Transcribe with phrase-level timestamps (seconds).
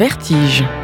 [0.00, 0.79] Vertige.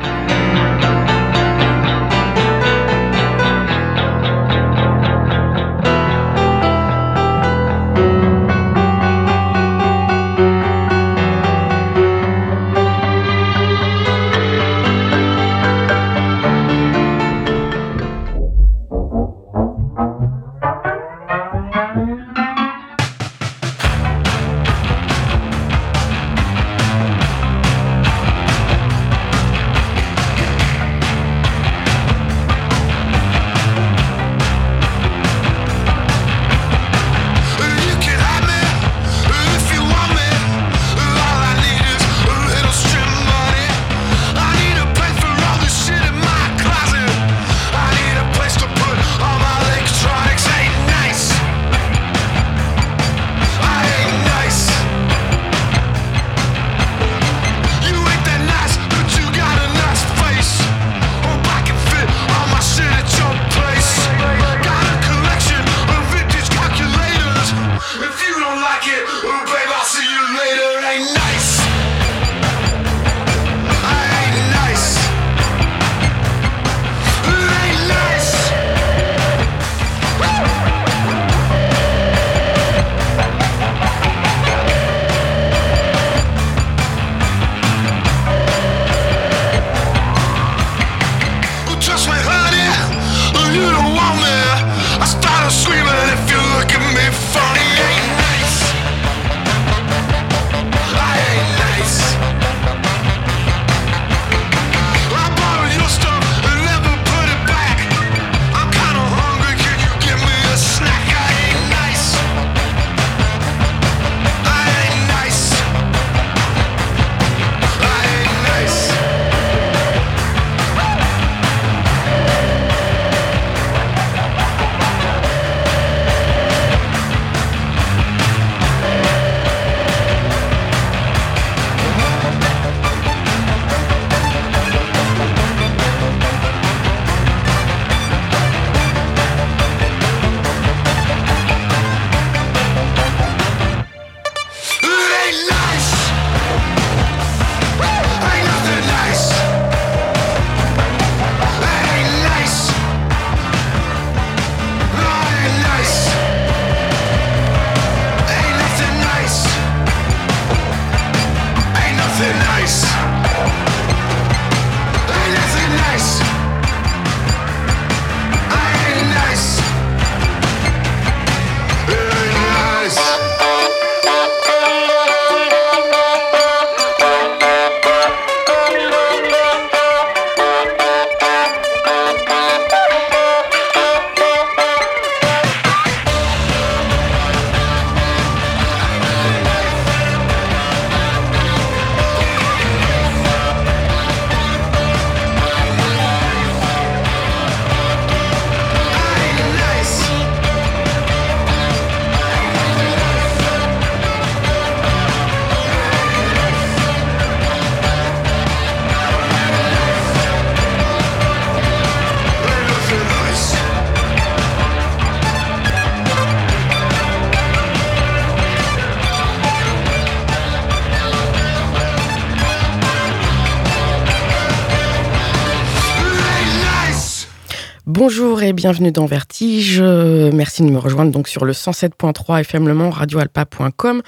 [228.06, 229.81] Bonjour et bienvenue dans Vertige.
[229.81, 234.03] Merci de me rejoindre donc sur le 107.3 FM Le Mans, radioalpa.com,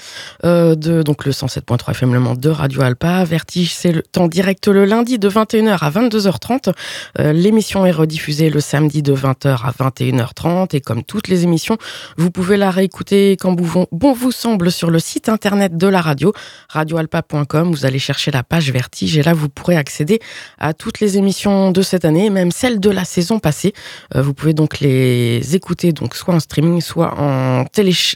[0.44, 3.24] euh, de donc le 107.3 FM Le Mans de Radio Alpa.
[3.24, 6.72] Vertige, c'est le temps direct le lundi de 21h à 22h30.
[7.18, 11.78] Euh, l'émission est rediffusée le samedi de 20h à 21h30 et comme toutes les émissions,
[12.16, 16.32] vous pouvez la réécouter quand bon vous semble sur le site internet de la radio,
[16.68, 17.70] radioalpa.com.
[17.70, 20.20] Vous allez chercher la page Vertige et là vous pourrez accéder
[20.58, 23.72] à toutes les émissions de cette année, même celles de la saison passée.
[24.18, 27.64] Euh, vous pouvez donc les écouter donc soit en streaming, soit en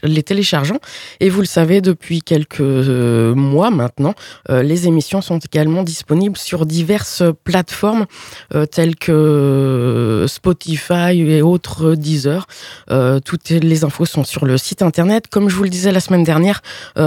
[0.03, 0.79] les téléchargeant.
[1.19, 4.13] Et vous le savez, depuis quelques euh, mois maintenant,
[4.49, 8.05] euh, les émissions sont également disponibles sur diverses plateformes
[8.71, 12.45] telles que Spotify et autres Deezer.
[13.25, 15.27] toutes les infos sont sur le site internet.
[15.27, 16.61] Comme je vous le disais la semaine dernière,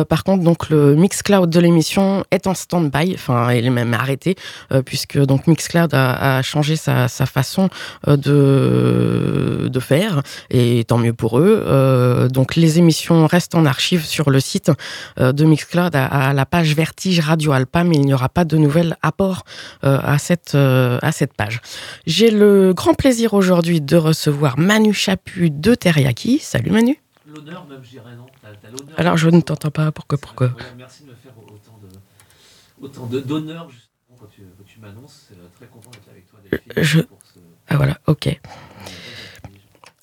[0.09, 4.37] par contre, donc le Mixcloud de l'émission est en stand-by, enfin, elle est même arrêtée,
[4.85, 7.69] puisque donc Mixcloud a, changé sa façon
[8.07, 12.29] de de, de faire, et tant mieux pour eux.
[12.31, 14.71] donc les émissions restent en archive sur le site
[15.19, 18.97] de Mixcloud à, la page Vertige Radio Alpa, mais il n'y aura pas de nouvel
[19.03, 19.45] apport
[19.83, 21.61] à, cette, à cette page.
[22.07, 26.39] J'ai le grand plaisir aujourd'hui de recevoir Manu Chapu de Teriyaki.
[26.39, 27.01] Salut Manu.
[27.27, 28.27] L'honneur même, je dirais non.
[28.97, 31.33] Alors je ne t'entends pas, pourquoi, pourquoi Merci de me faire
[32.81, 35.27] autant de d'honneur justement quand tu, tu m'annonces.
[35.29, 36.39] C'est très content d'être avec toi.
[36.51, 37.01] Delphine, je...
[37.69, 38.39] Ah voilà, ok.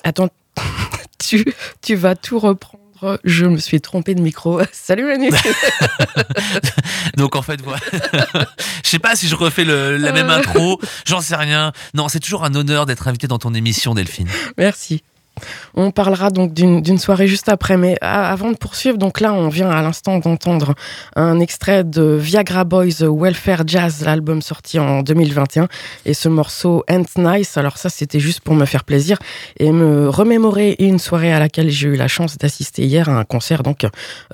[0.04, 0.28] Attends,
[1.18, 1.44] tu,
[1.82, 2.84] tu vas tout reprendre.
[3.24, 4.60] Je me suis trompé de micro.
[4.72, 5.30] Salut Manu.
[7.16, 7.80] Donc en fait, voilà.
[8.82, 10.80] Je sais pas si je refais le, la même intro.
[11.04, 11.72] J'en sais rien.
[11.92, 14.28] Non, c'est toujours un honneur d'être invité dans ton émission, Delphine.
[14.56, 15.02] Merci.
[15.74, 19.70] On parlera donc d'une soirée juste après, mais avant de poursuivre, donc là, on vient
[19.70, 20.74] à l'instant d'entendre
[21.16, 25.68] un extrait de Viagra Boys Welfare Jazz, l'album sorti en 2021,
[26.06, 27.56] et ce morceau Ant Nice.
[27.56, 29.18] Alors ça, c'était juste pour me faire plaisir
[29.58, 33.24] et me remémorer une soirée à laquelle j'ai eu la chance d'assister hier à un
[33.24, 33.88] concert donc euh,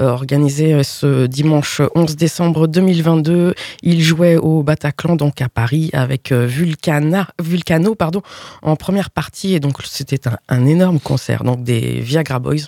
[0.08, 3.54] organisé ce dimanche 11 décembre 2022.
[3.82, 8.22] Il jouait au Bataclan donc à Paris avec euh, Vulcano pardon
[8.62, 12.66] en première partie et donc c'était un énorme concert, donc des Viagra Boys.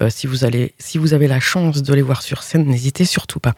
[0.00, 3.04] Euh, si, vous allez, si vous avez la chance de les voir sur scène, n'hésitez
[3.04, 3.52] surtout pas.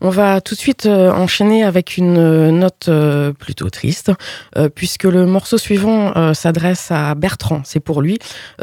[0.00, 2.90] On va tout de suite euh, enchaîner avec une euh, note
[3.38, 4.12] plutôt triste,
[4.74, 7.62] puisque le morceau suivant s'adresse à Bertrand.
[7.64, 8.18] C'est pour lui,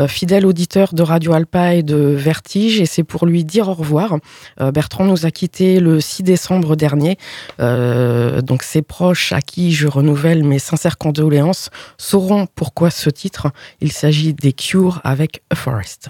[0.08, 4.18] fidèle auditeur de Radio Alpa et de Vertige, et c'est pour lui dire au revoir.
[4.74, 7.18] Bertrand nous a quittés le 6 décembre dernier,
[7.60, 13.52] donc ses proches à qui je renouvelle mes sincères condoléances sauront pourquoi ce titre.
[13.82, 16.10] Il s'agit des Cure avec A Forest.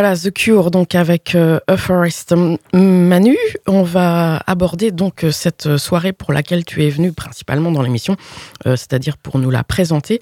[0.00, 2.32] Voilà, The Cure, donc avec euh, Forest
[2.72, 3.36] Manu.
[3.66, 8.14] On va aborder donc euh, cette soirée pour laquelle tu es venu principalement dans l'émission,
[8.64, 10.20] euh, c'est-à-dire pour nous la présenter.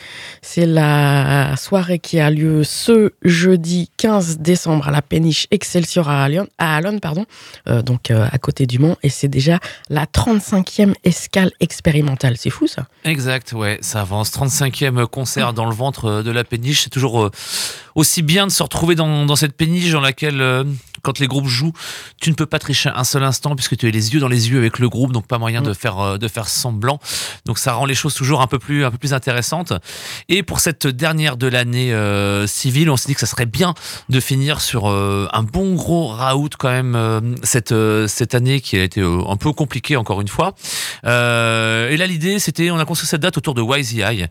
[0.56, 6.24] C'est la soirée qui a lieu ce jeudi 15 décembre à la péniche Excelsior à
[6.24, 7.26] Alon, à pardon,
[7.84, 9.58] donc à côté du Mans, et c'est déjà
[9.90, 12.38] la 35e escale expérimentale.
[12.38, 14.32] C'est fou ça Exact, ouais, ça avance.
[14.32, 17.30] 35e concert dans le ventre de la péniche, c'est toujours
[17.96, 20.64] aussi bien de se retrouver dans, cette péniche dans laquelle, euh,
[21.06, 21.72] quand les groupes jouent,
[22.20, 24.50] tu ne peux pas tricher un seul instant puisque tu es les yeux dans les
[24.50, 25.74] yeux avec le groupe, donc pas moyen de mm.
[25.74, 26.98] faire euh, de faire semblant.
[27.44, 29.72] Donc ça rend les choses toujours un peu plus un peu plus intéressantes.
[30.28, 33.74] Et pour cette dernière de l'année euh, civile, on s'est dit que ça serait bien
[34.08, 37.74] de finir sur un bon gros raout quand même cette
[38.08, 40.54] cette année qui a été un peu compliquée encore une fois.
[41.04, 44.26] et là l'idée c'était on a construit cette date autour de YZI,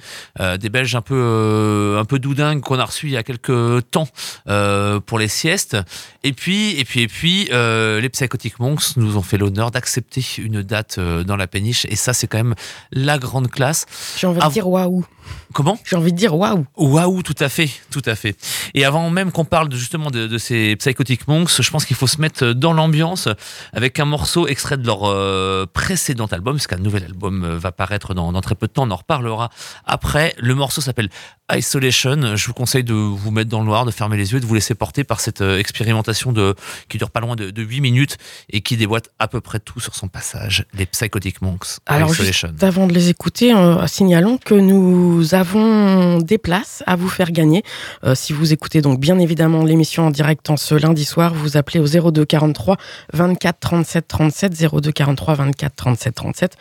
[0.59, 4.07] des Belges un peu un peu doudingues qu'on a reçus il y a quelques temps
[4.47, 5.77] euh, pour les siestes.
[6.25, 10.23] Et puis, et puis, et puis, euh, les Psychotic Monks nous ont fait l'honneur d'accepter
[10.39, 11.85] une date euh, dans la péniche.
[11.85, 12.55] Et ça, c'est quand même
[12.91, 13.85] la grande classe.
[14.17, 15.05] J'ai envie de dire waouh.
[15.53, 16.65] Comment J'ai envie de dire waouh.
[16.75, 18.35] Waouh, tout à fait, tout à fait.
[18.73, 22.19] Et avant même qu'on parle justement de, ces Psychotic Monks, je pense qu'il faut se
[22.19, 23.29] mettre dans l'ambiance
[23.73, 28.31] avec un morceau extrait de leur précédent album, parce qu'un nouvel album va paraître dans,
[28.31, 29.49] dans, très peu de temps, on en reparlera
[29.85, 30.35] après.
[30.37, 31.09] Le morceau s'appelle
[31.53, 32.35] Isolation.
[32.35, 34.55] Je vous conseille de vous mettre dans le noir, de fermer les yeux, de vous
[34.55, 36.55] laisser porter par cette euh, expérimentation de,
[36.89, 38.17] qui dure pas loin de, de 8 minutes
[38.49, 41.77] et qui déboîte à peu près tout sur son passage, les Psychotic Monks.
[41.85, 42.49] Alors, Isolation.
[42.49, 47.31] Juste avant de les écouter, euh, signalons que nous avons des places à vous faire
[47.31, 47.63] gagner.
[48.03, 51.57] Euh, si vous écoutez donc bien évidemment l'émission en direct en ce lundi soir, vous
[51.57, 52.77] appelez au 02 43
[53.13, 56.57] 24 37 37 02 43 24 37 37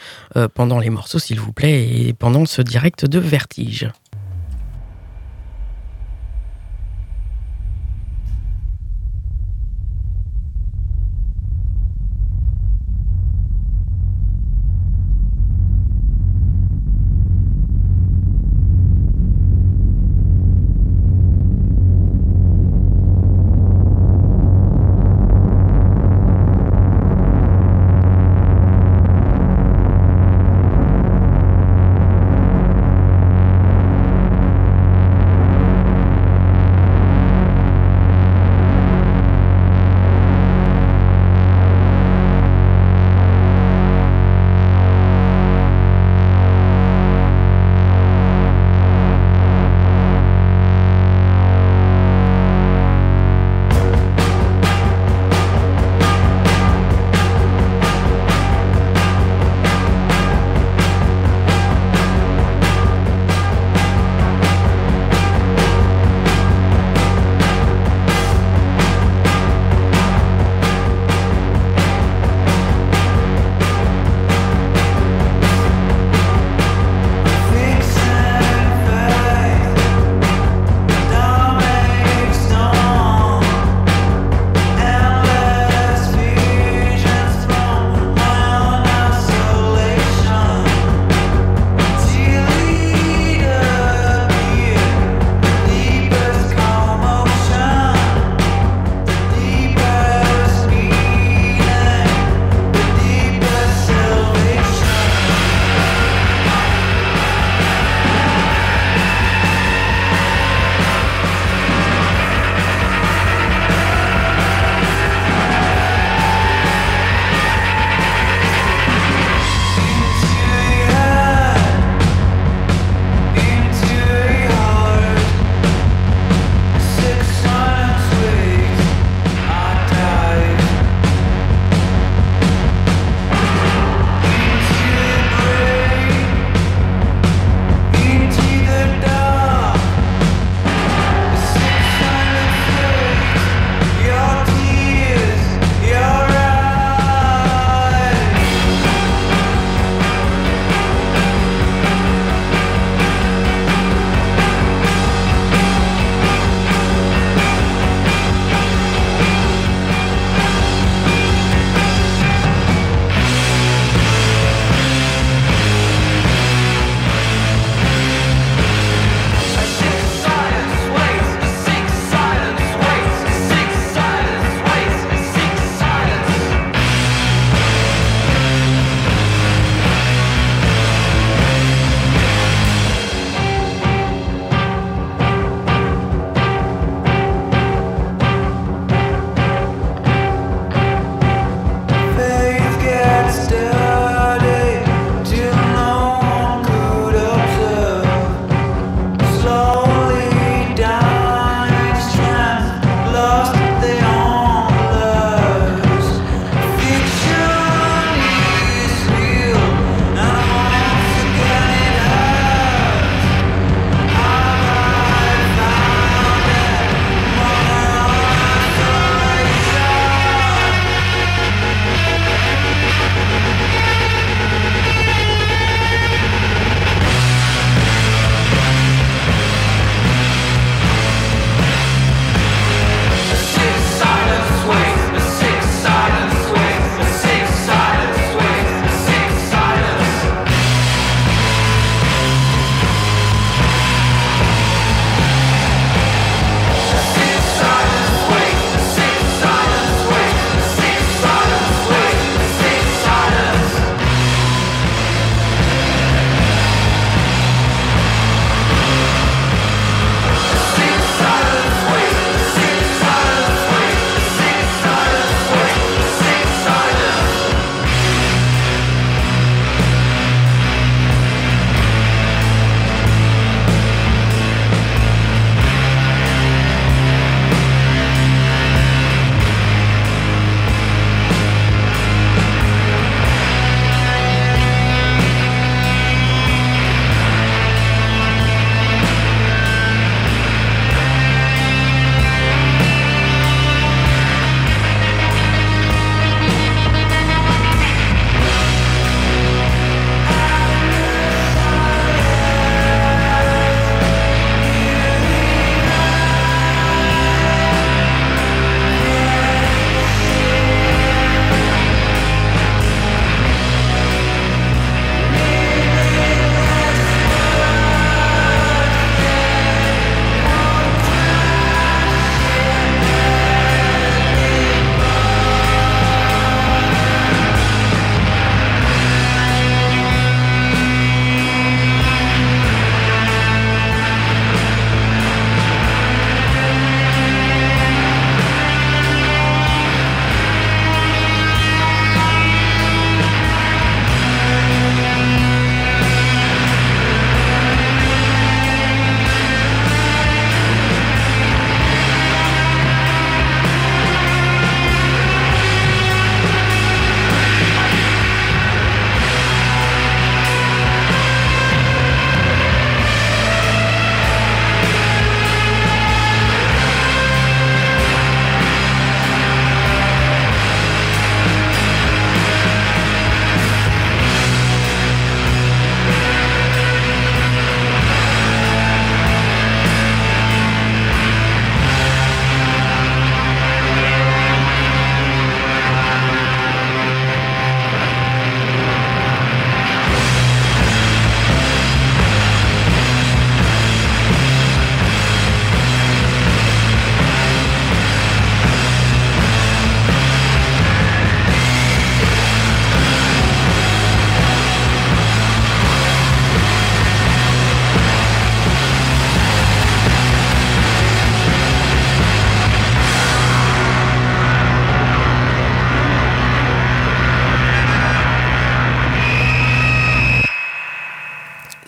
[0.55, 3.91] pendant les morceaux s'il vous plaît et pendant ce direct de Vertige.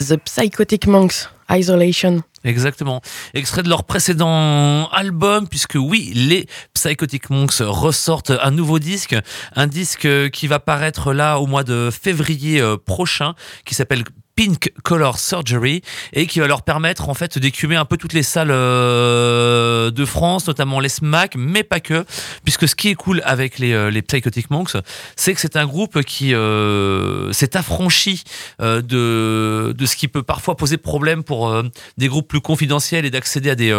[0.08, 2.22] The Psychotic Monks, Isolation.
[2.44, 3.00] Exactement.
[3.34, 9.16] Extrait de leur précédent album, puisque oui, les Psychotic Monks ressortent un nouveau disque,
[9.56, 14.04] un disque qui va paraître là au mois de février euh, prochain, qui s'appelle
[14.36, 15.80] Pink Color Surgery
[16.12, 20.04] et qui va leur permettre en fait d'écumer un peu toutes les salles euh, de
[20.04, 22.04] France, notamment les SMAC, mais pas que,
[22.44, 24.76] puisque ce qui est cool avec les, euh, les Psychotic Monks,
[25.16, 28.24] c'est que c'est un groupe qui euh, s'est affranchi
[28.60, 31.62] de, de ce qui peut parfois poser problème pour
[31.96, 33.72] des groupes plus confidentiels et d'accéder à des,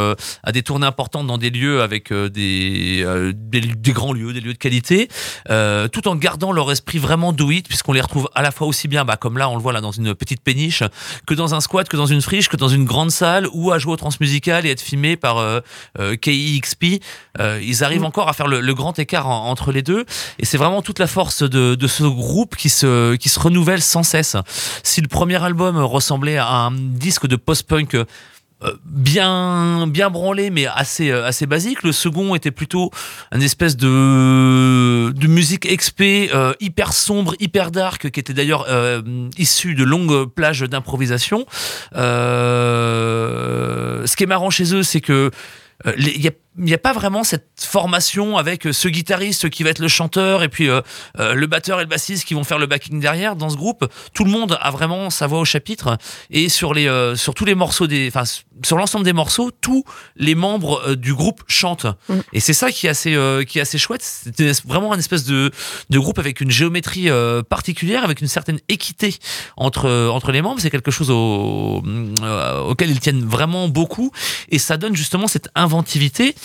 [0.44, 4.58] à des tournées importantes dans des lieux avec des, des, grands lieux, des lieux de
[4.58, 5.08] qualité,
[5.48, 8.88] tout en gardant leur esprit vraiment do it, puisqu'on les retrouve à la fois aussi
[8.88, 10.82] bien, bah, comme là on le voit là dans une petite péniche
[11.26, 13.80] que dans un squat, que dans une friche, que dans une grande salle ou à
[13.80, 15.60] jouer au transmusical et être filmé par euh,
[16.00, 17.04] euh KIXP.
[17.40, 18.12] Euh, ils arrivent mm.
[18.12, 20.06] encore à faire le, grand écart entre les deux
[20.40, 23.82] et c'est vraiment toute la force de, de, ce groupe qui se, qui se renouvelle
[23.82, 24.38] sans cesse.
[24.84, 27.98] Si le premier album ressemblait à un disque de post-punk
[28.86, 31.84] bien bien branlé mais assez euh, assez basique.
[31.84, 32.90] Le second était plutôt
[33.32, 36.02] une espèce de de musique XP
[36.34, 38.66] euh, hyper sombre hyper dark qui était d'ailleurs
[39.38, 41.46] issu de longues plages d'improvisation.
[41.94, 42.06] Ce
[44.16, 45.30] qui est marrant chez eux c'est que
[45.98, 49.64] il y a il n'y a pas vraiment cette formation avec euh, ce guitariste qui
[49.64, 50.82] va être le chanteur et puis euh,
[51.20, 53.36] euh, le batteur et le bassiste qui vont faire le backing derrière.
[53.36, 55.98] Dans ce groupe, tout le monde a vraiment sa voix au chapitre
[56.32, 58.24] et sur les sur tous les morceaux des, enfin
[58.64, 59.84] sur l'ensemble des morceaux, tous
[60.16, 61.86] les membres du groupe chantent.
[62.10, 62.16] Mm.
[62.34, 63.16] Et c'est ça qui est assez
[63.48, 64.02] qui est assez chouette.
[64.02, 65.52] C'est vraiment un espèce de
[65.90, 67.10] de groupe avec une géométrie
[67.50, 69.16] particulière, avec une certaine équité
[69.58, 70.60] entre entre les membres.
[70.60, 71.84] C'est quelque chose au,
[72.68, 74.12] auquel ils tiennent vraiment beaucoup
[74.50, 76.36] et ça donne justement cette inventivité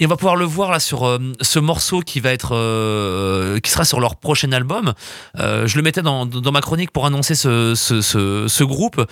[0.00, 3.60] et on va pouvoir le voir là sur euh, ce morceau qui va être, euh,
[3.60, 4.94] qui sera sur leur prochain album.
[5.38, 9.04] Euh, je le mettais dans, dans, ma chronique pour annoncer ce, ce, ce, ce groupe.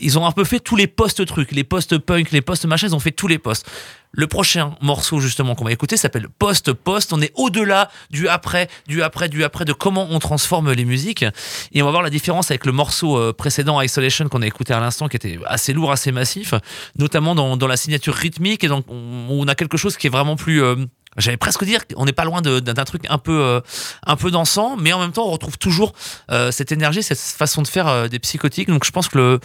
[0.00, 3.12] ils ont un peu fait tous les post-trucs, les post-punk, les post-machins, ils ont fait
[3.12, 3.70] tous les postes.
[4.12, 7.12] Le prochain morceau justement qu'on va écouter s'appelle Post Post.
[7.12, 11.24] On est au-delà du après, du après, du après, de comment on transforme les musiques.
[11.72, 14.72] Et on va voir la différence avec le morceau euh, précédent Isolation qu'on a écouté
[14.72, 16.54] à l'instant, qui était assez lourd, assez massif,
[16.98, 18.64] notamment dans, la signature rythmique.
[18.64, 20.74] Et donc on, a quelque chose qui est vraiment plus euh,
[21.16, 24.92] J'allais presque dire qu'on n'est pas loin d'un truc un peu, euh, peu dansant, mais
[24.92, 25.92] en même temps, on retrouve toujours
[26.30, 28.68] euh, cette énergie, cette façon de faire euh, des psychotiques.
[28.68, 29.40] Donc, je pense que le,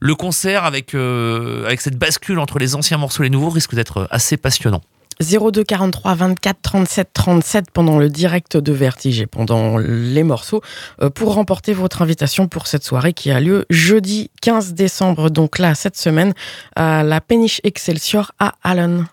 [0.00, 4.08] le concert avec, avec cette bascule entre les anciens morceaux et les nouveaux risque d'être
[4.10, 4.82] assez passionnant.
[5.20, 10.62] 02 43 24 37 37 pendant le direct de Vertige et pendant les morceaux
[11.14, 15.74] pour remporter votre invitation pour cette soirée qui a lieu jeudi 15 décembre, donc là,
[15.74, 16.32] cette semaine,
[16.74, 19.06] à la Péniche Excelsior à Allen.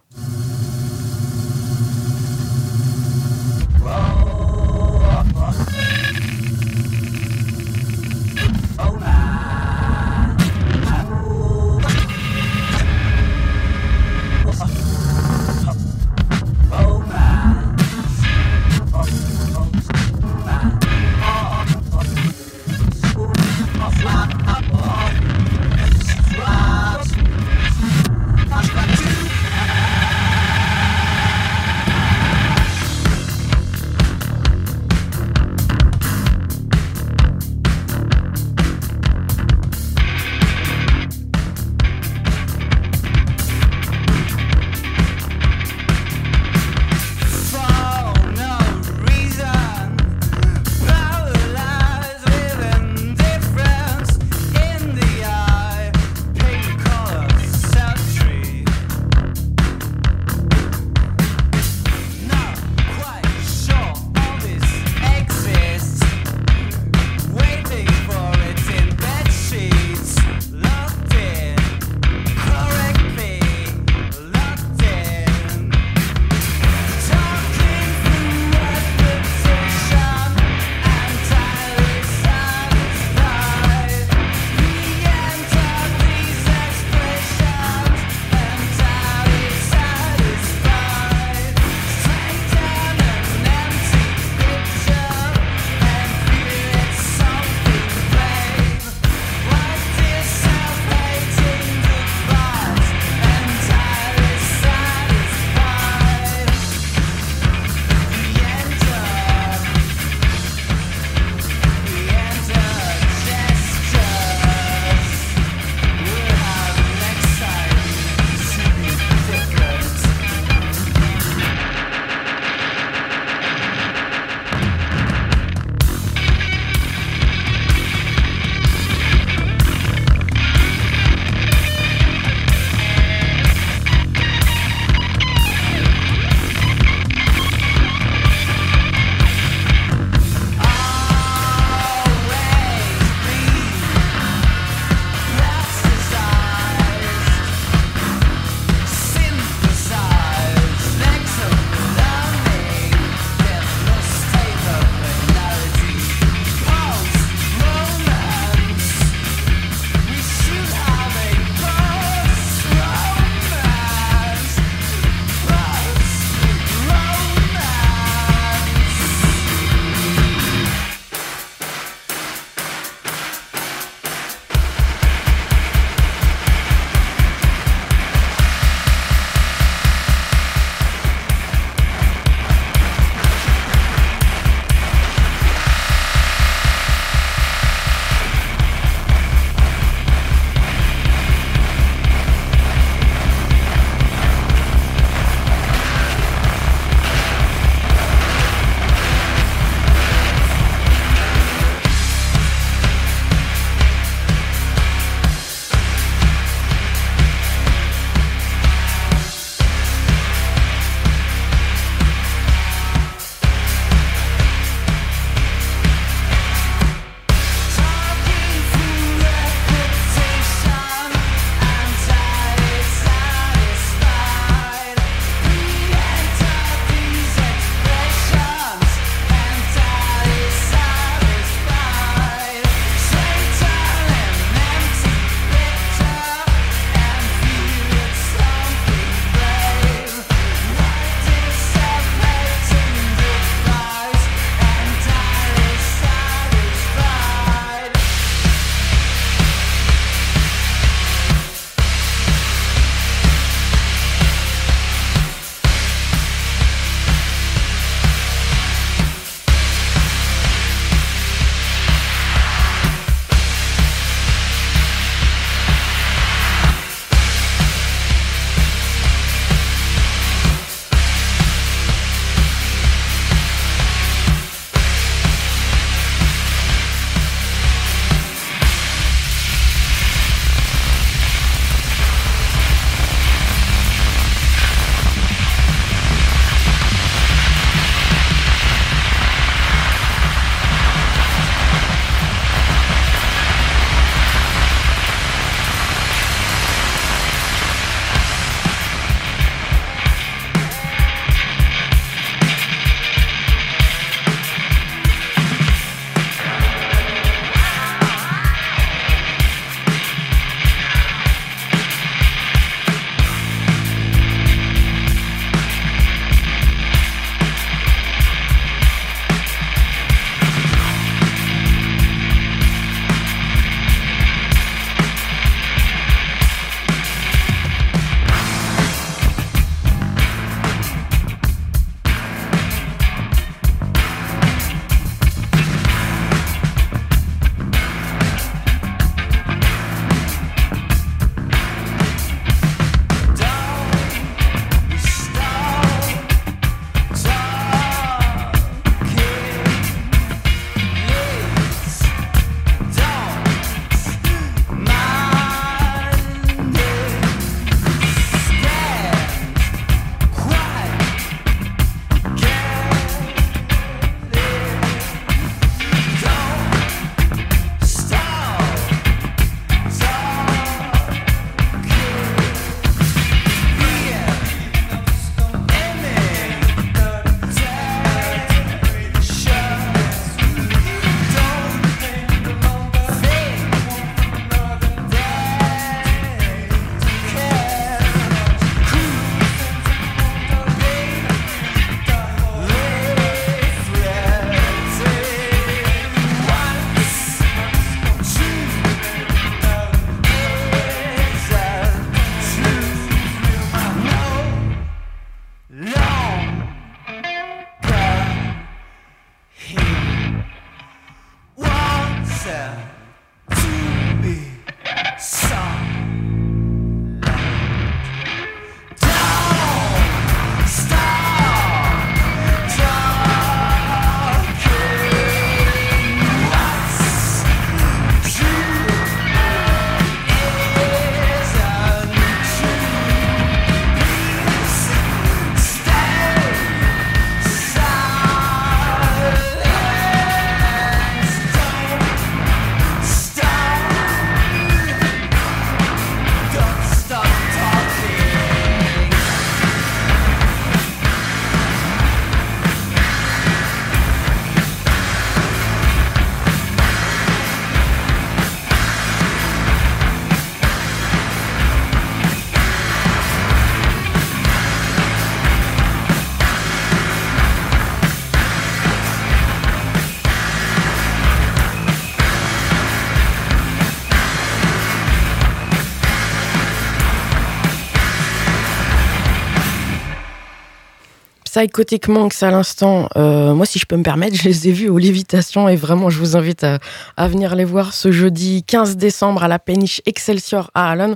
[481.58, 484.90] Psychotic Monks à l'instant, euh, moi si je peux me permettre, je les ai vus
[484.90, 489.44] aux Lévitation et vraiment je vous invite à, venir les voir ce jeudi 15 décembre
[489.44, 491.16] à la péniche Excelsior à Allen.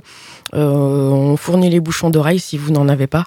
[0.54, 3.26] Euh, on fournit les bouchons d'oreilles si vous n'en avez pas.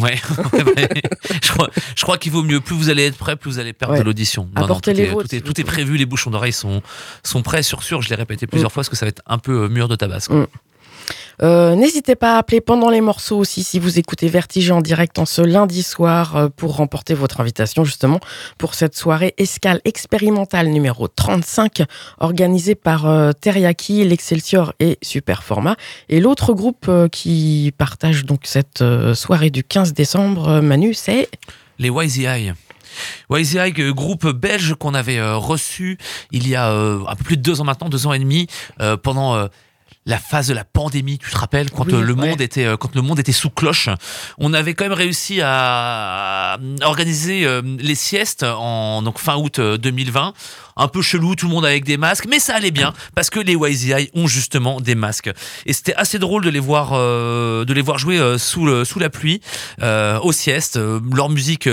[0.00, 0.14] Ouais,
[1.42, 2.60] je crois, qu'il vaut mieux.
[2.60, 4.48] Plus vous allez être prêt, plus vous allez perdre de l'audition.
[4.54, 6.80] tout, est, tout, est, prévu, les bouchons d'oreilles sont,
[7.22, 8.00] sont prêts, sur sûr.
[8.00, 8.72] Je l'ai répété plusieurs mm.
[8.72, 10.28] fois parce que ça va être un peu euh, mur de tabac.
[11.42, 15.18] Euh, n'hésitez pas à appeler pendant les morceaux aussi si vous écoutez Vertige en direct
[15.18, 18.20] en ce lundi soir euh, pour remporter votre invitation justement
[18.58, 21.82] pour cette soirée escale expérimentale numéro 35
[22.20, 25.76] organisée par euh, Teriyaki, l'Excelsior et Superforma.
[26.08, 31.28] Et l'autre groupe qui partage donc cette soirée du 15 décembre, Manu, c'est
[31.78, 32.52] les YZI.
[33.30, 35.98] YZI, groupe belge qu'on avait reçu
[36.30, 38.46] il y a plus de deux ans maintenant, deux ans et demi,
[39.02, 39.48] pendant
[40.04, 42.94] la phase de la pandémie, tu te rappelles, quand euh, le monde était euh, quand
[42.94, 43.88] le monde était sous cloche,
[44.38, 50.34] on avait quand même réussi à, organiser euh, les siestes en donc fin août 2020
[50.76, 53.40] un peu chelou, tout le monde avec des masques, mais ça allait bien parce que
[53.40, 55.30] les YZI ont justement des masques.
[55.66, 58.84] Et c'était assez drôle de les voir, euh, de les voir jouer euh, sous, le,
[58.84, 59.40] sous la pluie,
[59.82, 60.78] euh, au sieste.
[61.14, 61.68] leur musique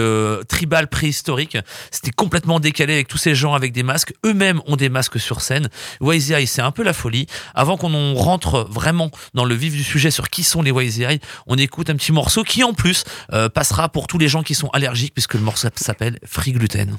[0.48, 1.58] tribale préhistorique,
[1.92, 4.14] c'était complètement décalé avec tous ces gens avec des masques.
[4.26, 5.70] Eux-mêmes ont des masques sur scène.
[6.02, 7.28] YZI, c'est un peu la folie.
[7.56, 11.58] Avant qu'on rentre vraiment dans le vif du sujet sur qui sont les YZI, on
[11.58, 13.04] écoute un petit morceau qui en plus
[13.54, 16.98] passera pour tous les gens qui sont allergiques puisque le morceau s'appelle Free Gluten.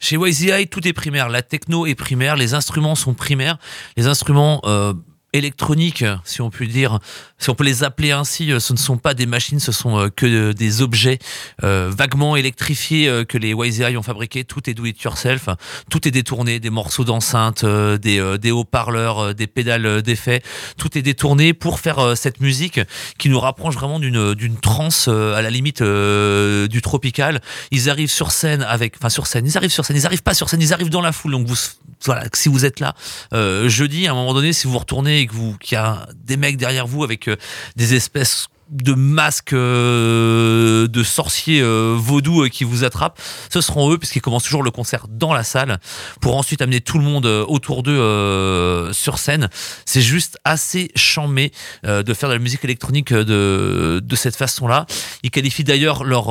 [0.00, 1.28] Chez YZI, tout est primaire.
[1.28, 3.58] La techno est primaire, les instruments sont primaires.
[3.96, 4.94] Les instruments euh,
[5.38, 6.98] électroniques, si on peut dire,
[7.38, 9.98] si on peut les appeler ainsi, euh, ce ne sont pas des machines, ce sont
[9.98, 11.18] euh, que des objets
[11.62, 14.44] euh, vaguement électrifiés que les YZI ont fabriqués.
[14.44, 15.48] Tout est do it yourself,
[15.90, 20.42] tout est détourné, des morceaux d'enceinte, des, des haut-parleurs, des pédales d'effet,
[20.76, 22.80] tout est détourné pour faire cette musique
[23.18, 27.40] qui nous rapproche vraiment d'une d'une trance à la limite du tropical.
[27.70, 30.34] Ils arrivent sur scène avec, enfin sur scène, ils arrivent sur scène, ils arrivent pas
[30.34, 31.32] sur scène, ils arrivent dans la foule.
[31.32, 31.56] Donc vous,
[32.04, 32.94] voilà, si vous êtes là
[33.68, 36.56] jeudi, à un moment donné, si vous retournez et vous, qu'il y a des mecs
[36.56, 37.36] derrière vous avec euh,
[37.76, 43.20] des espèces de masques euh, de sorciers euh, vaudous euh, qui vous attrapent,
[43.50, 45.78] ce seront eux puisqu'ils commencent toujours le concert dans la salle
[46.20, 49.48] pour ensuite amener tout le monde autour d'eux sur scène.
[49.84, 51.52] C'est juste assez chambé
[51.84, 54.86] de faire de la musique électronique de, de cette façon-là.
[55.22, 56.30] Ils qualifient d'ailleurs leur,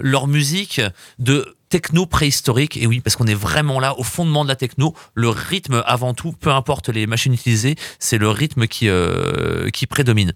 [0.00, 0.80] leur musique
[1.18, 2.76] de techno préhistorique.
[2.76, 4.94] Et oui, parce qu'on est vraiment là au fondement de la techno.
[5.14, 9.86] Le rythme avant tout, peu importe les machines utilisées, c'est le rythme qui, euh, qui
[9.86, 10.34] prédomine.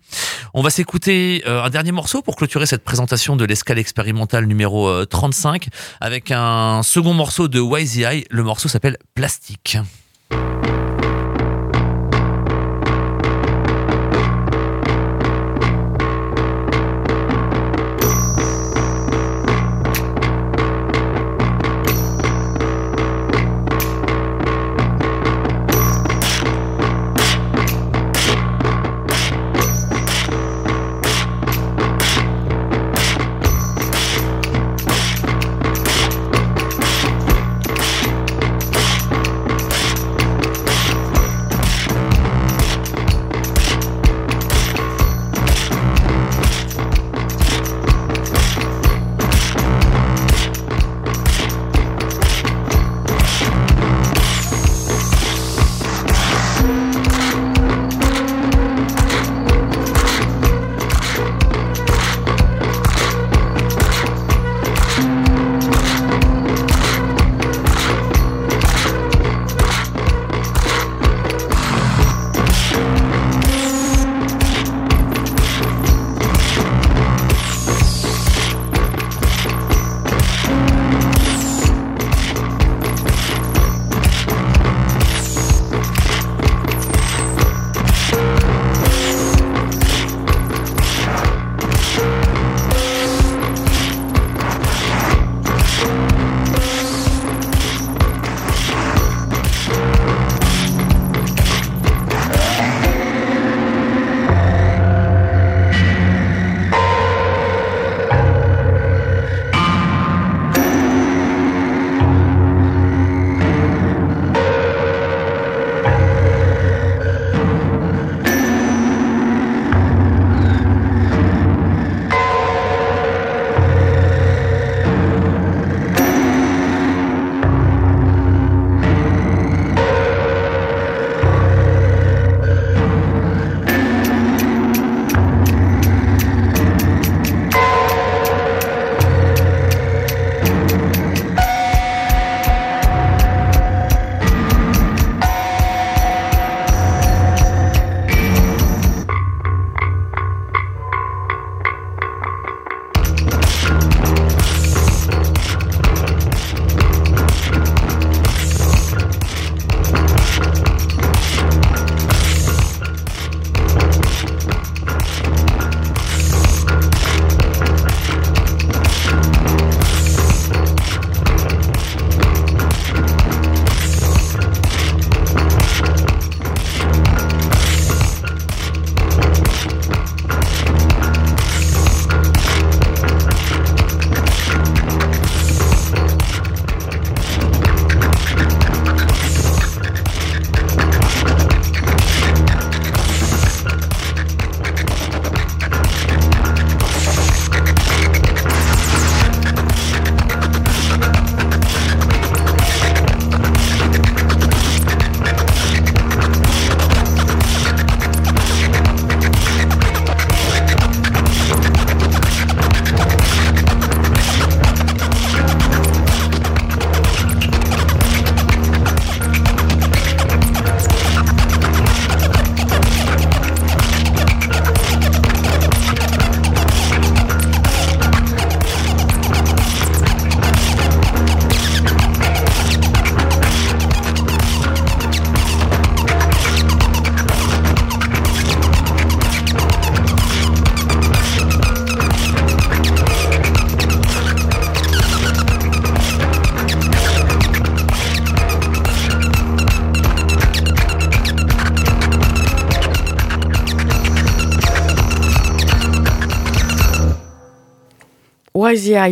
[0.54, 4.88] On va s'écouter euh, un dernier morceau pour clôturer cette présentation de l'escale expérimentale numéro
[4.88, 5.68] euh, 35
[6.00, 8.24] avec un second morceau de YZI.
[8.30, 8.96] Le morceau s'appelle.
[9.14, 9.78] Plastique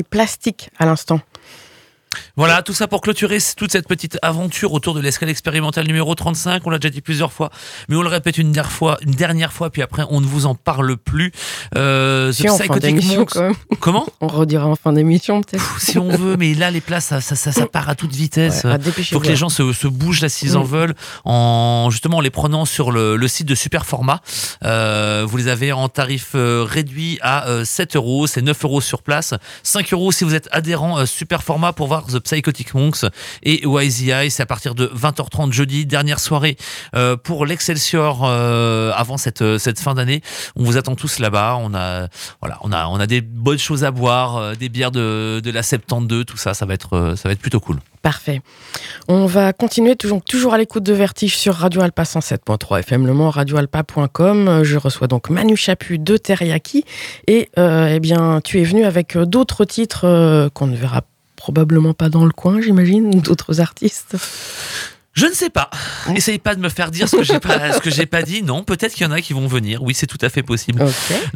[0.08, 1.20] Plastique à l'instant.
[2.36, 6.66] Voilà, tout ça pour clôturer toute cette petite aventure autour de l'escale expérimentale numéro 35.
[6.66, 7.50] On l'a déjà dit plusieurs fois,
[7.88, 10.46] mais on le répète une dernière fois, une dernière fois, puis après on ne vous
[10.46, 11.32] en parle plus.
[11.76, 12.78] Euh, si, en fin
[13.80, 15.80] Comment On redira en fin d'émission peut-être.
[15.80, 18.66] Si on veut, mais là les places, ça, ça, ça, part à toute vitesse.
[18.98, 20.68] Il faut que les gens se, se bougent là s'ils en mm.
[20.68, 20.94] veulent,
[21.24, 24.20] en justement en les prenant sur le, le site de Superformat.
[24.64, 28.80] Euh, vous les avez en tarif euh, réduit à 7 euh, euros, c'est 9 euros
[28.80, 33.04] sur place, 5 euros si vous êtes adhérent euh, Superformat pour voir The Psychotic Monks
[33.42, 34.30] et YZI.
[34.30, 36.56] C'est à partir de 20h30 jeudi, dernière soirée
[37.22, 40.22] pour l'Excelsior avant cette, cette fin d'année.
[40.56, 41.56] On vous attend tous là-bas.
[41.62, 42.08] On a,
[42.40, 45.62] voilà, on a, on a des bonnes choses à boire, des bières de, de la
[45.62, 46.54] 72, tout ça.
[46.54, 47.78] Ça va être, ça va être plutôt cool.
[48.02, 48.42] Parfait.
[49.06, 53.14] On va continuer toujours, toujours à l'écoute de Vertige sur Radio Alpa 107.3 FM Le
[53.14, 54.64] Mans, radioalpa.com.
[54.64, 56.84] Je reçois donc Manu Chapu de Teriyaki
[57.28, 61.02] et eh bien tu es venu avec d'autres titres qu'on ne verra
[61.42, 64.16] probablement pas dans le coin, j'imagine, d'autres artistes
[65.14, 65.68] je ne sais pas.
[66.14, 68.42] Essaye pas de me faire dire ce que j'ai pas, ce que j'ai pas dit.
[68.42, 69.82] Non, peut-être qu'il y en a qui vont venir.
[69.82, 70.82] Oui, c'est tout à fait possible.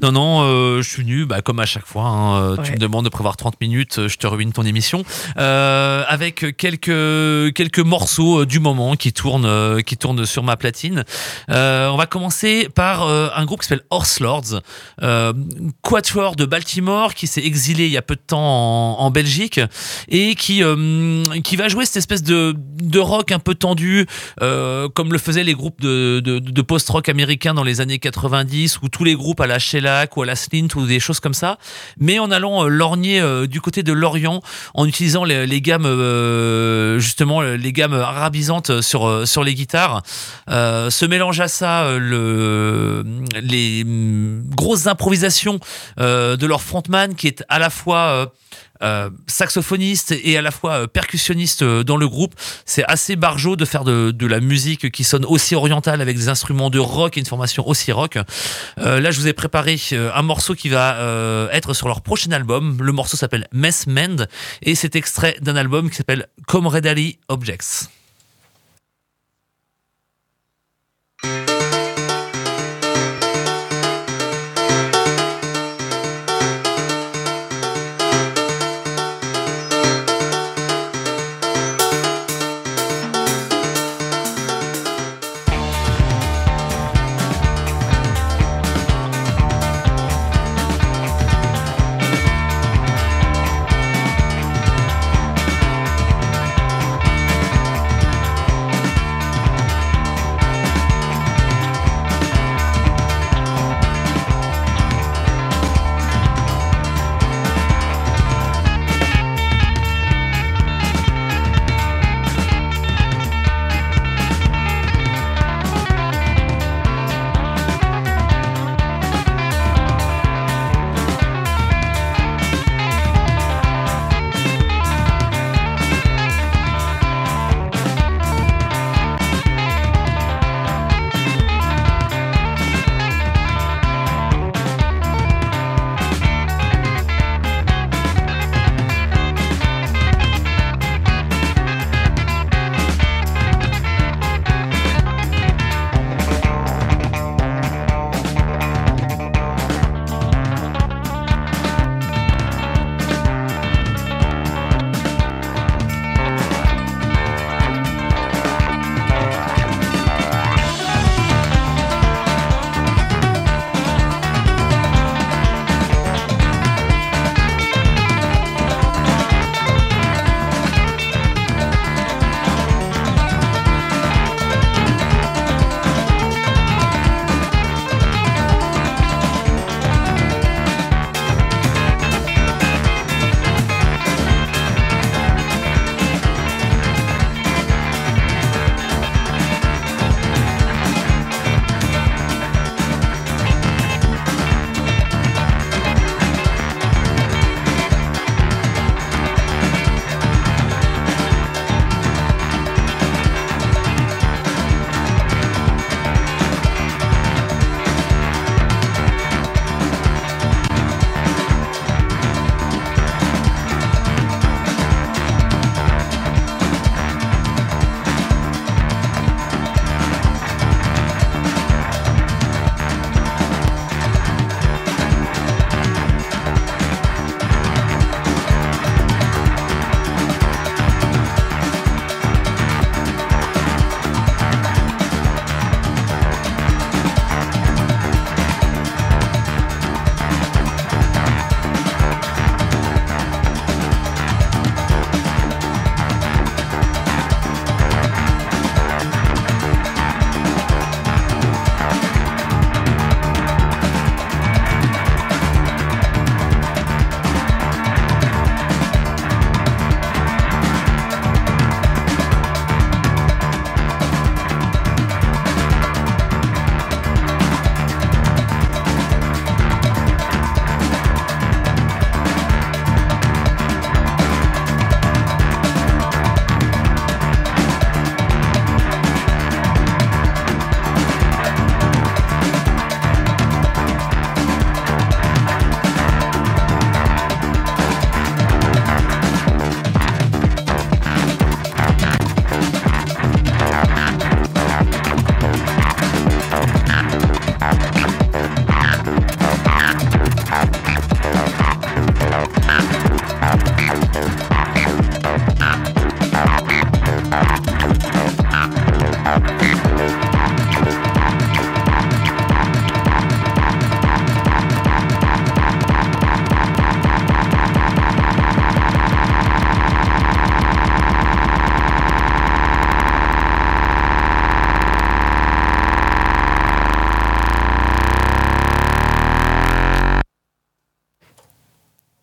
[0.00, 2.04] Non, non, euh, je suis venu, bah, comme à chaque fois.
[2.04, 5.04] Hein, euh, tu me demandes de prévoir 30 minutes, euh, je te ruine ton émission.
[5.36, 11.04] avec quelques, quelques morceaux du moment qui tournent, qui tournent sur ma platine.
[11.48, 14.62] on va commencer par un groupe qui s'appelle Horse Lords,
[15.82, 19.60] quatuor de Baltimore qui s'est exilé il y a peu de temps en, en Belgique
[20.08, 20.62] et qui,
[21.44, 23.54] qui va jouer cette espèce de, de rock un peu
[24.42, 29.04] euh, comme le faisaient les groupes de, post-rock américains dans les années 90, ou tous
[29.04, 31.58] les groupes à la Shellac ou à la Slint ou des choses comme ça,
[31.98, 34.42] mais en allant euh, lorgner euh, du côté de l'Orient,
[34.74, 35.86] en utilisant les, gammes,
[36.98, 40.02] justement, les gammes arabisantes sur, sur les guitares.
[40.48, 43.04] se mélange à ça le,
[43.40, 45.60] les mm, grosses improvisations
[45.98, 48.32] de leur frontman qui est à la fois
[48.82, 52.34] euh, saxophoniste et à la fois euh, percussionniste euh, dans le groupe.
[52.64, 56.68] C'est assez barjot de faire de, la musique qui sonne aussi orientale avec des instruments
[56.68, 58.18] de rock et une formation aussi rock.
[58.76, 62.78] là, je vous ai préparé un morceau qui va être sur leur prochain album.
[62.80, 64.26] Le morceau s'appelle Mess Mend
[64.62, 67.88] et c'est extrait d'un album qui s'appelle Comradely Objects.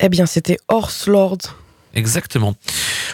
[0.06, 1.38] Eh bien, c'était Horse Lord.
[1.94, 2.54] Exactement.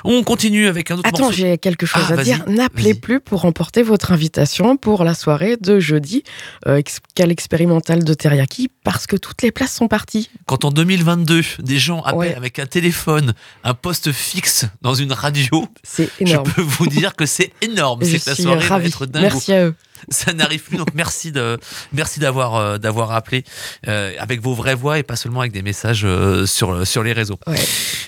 [0.02, 1.36] On continue avec un autre Attends, morceau.
[1.36, 2.42] j'ai quelque chose Ah, à dire.
[2.48, 6.24] N'appelez plus pour remporter votre invitation pour la soirée de jeudi,
[6.66, 10.30] euh, ex- Cal expérimental de Teriyaki, parce que toutes les places sont parties.
[10.46, 12.34] Quand en 2022, des gens appellent Ouais.
[12.34, 16.46] avec un téléphone, un poste fixe dans une radio, C'est énorme.
[16.48, 18.00] je peux vous dire que c'est énorme.
[18.02, 19.22] C'est la soirée va être dingue.
[19.22, 19.74] Merci à eux.
[20.08, 21.58] Ça n'arrive plus, donc merci de
[21.92, 23.44] merci d'avoir euh, d'avoir appelé
[23.88, 27.12] euh, avec vos vraies voix et pas seulement avec des messages euh, sur sur les
[27.12, 27.38] réseaux.
[27.46, 27.58] Ouais.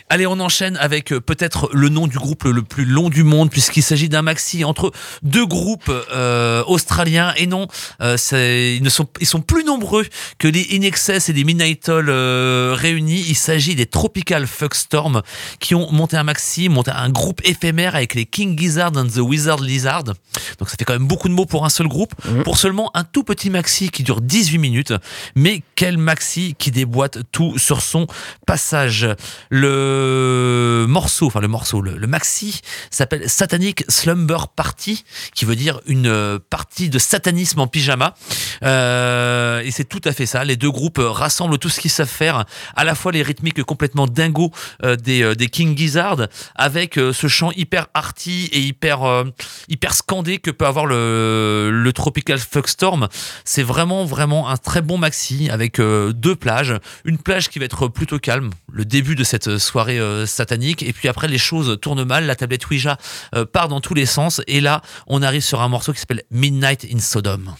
[0.08, 3.50] Allez, on enchaîne avec euh, peut-être le nom du groupe le, plus long du monde,
[3.50, 7.32] puisqu'il s'agit d'un maxi entre deux groupes euh, australiens.
[7.36, 7.66] Et non,
[8.02, 10.04] euh, c'est- ils ne sont, ils sont plus nombreux
[10.38, 13.24] que les In Excess et les Midnight Oil euh, réunis.
[13.28, 15.22] Il s'agit des Tropical Fuckstorm
[15.60, 19.18] qui ont monté un maxi, monté un groupe éphémère avec les King Gizzard and the
[19.18, 20.04] Wizard Lizard.
[20.04, 22.42] Donc ça fait quand même beaucoup de mots pour un seul groupe, Mhm.
[22.42, 24.92] pour seulement un tout petit maxi qui dure 18 minutes.
[25.34, 28.06] Mais quel maxi qui déboîte tout sur son
[28.46, 29.06] passage.
[29.50, 32.60] Le morceau, enfin le morceau, le, le maxi
[32.90, 35.04] s'appelle Satanic Slumber Party,
[35.34, 38.14] qui veut dire une euh, partie de satanisme en pyjama.
[38.62, 40.44] Euh, et c'est tout à fait ça.
[40.44, 42.44] Les deux groupes rassemblent tout ce qu'ils savent faire,
[42.76, 44.50] à la fois les rythmiques complètement dingos
[44.84, 49.24] euh, des, euh, des King Gizzard, avec ce chant hyper arty et hyper,
[49.68, 53.08] hyper scandé que peut avoir le, le Tropical Fuckstorm.
[53.44, 56.74] C'est vraiment, vraiment un très bon maxi avec euh, deux plages.
[57.04, 60.82] Une plage qui va être plutôt calme, le début de cette soirée euh, satanique.
[60.82, 62.26] Et puis après, les choses tournent mal.
[62.26, 62.98] La tablette Ouija
[63.34, 64.40] euh, part dans tous les sens.
[64.46, 67.54] Et là, on arrive sur un morceau qui s'appelle Midnight in Sodom.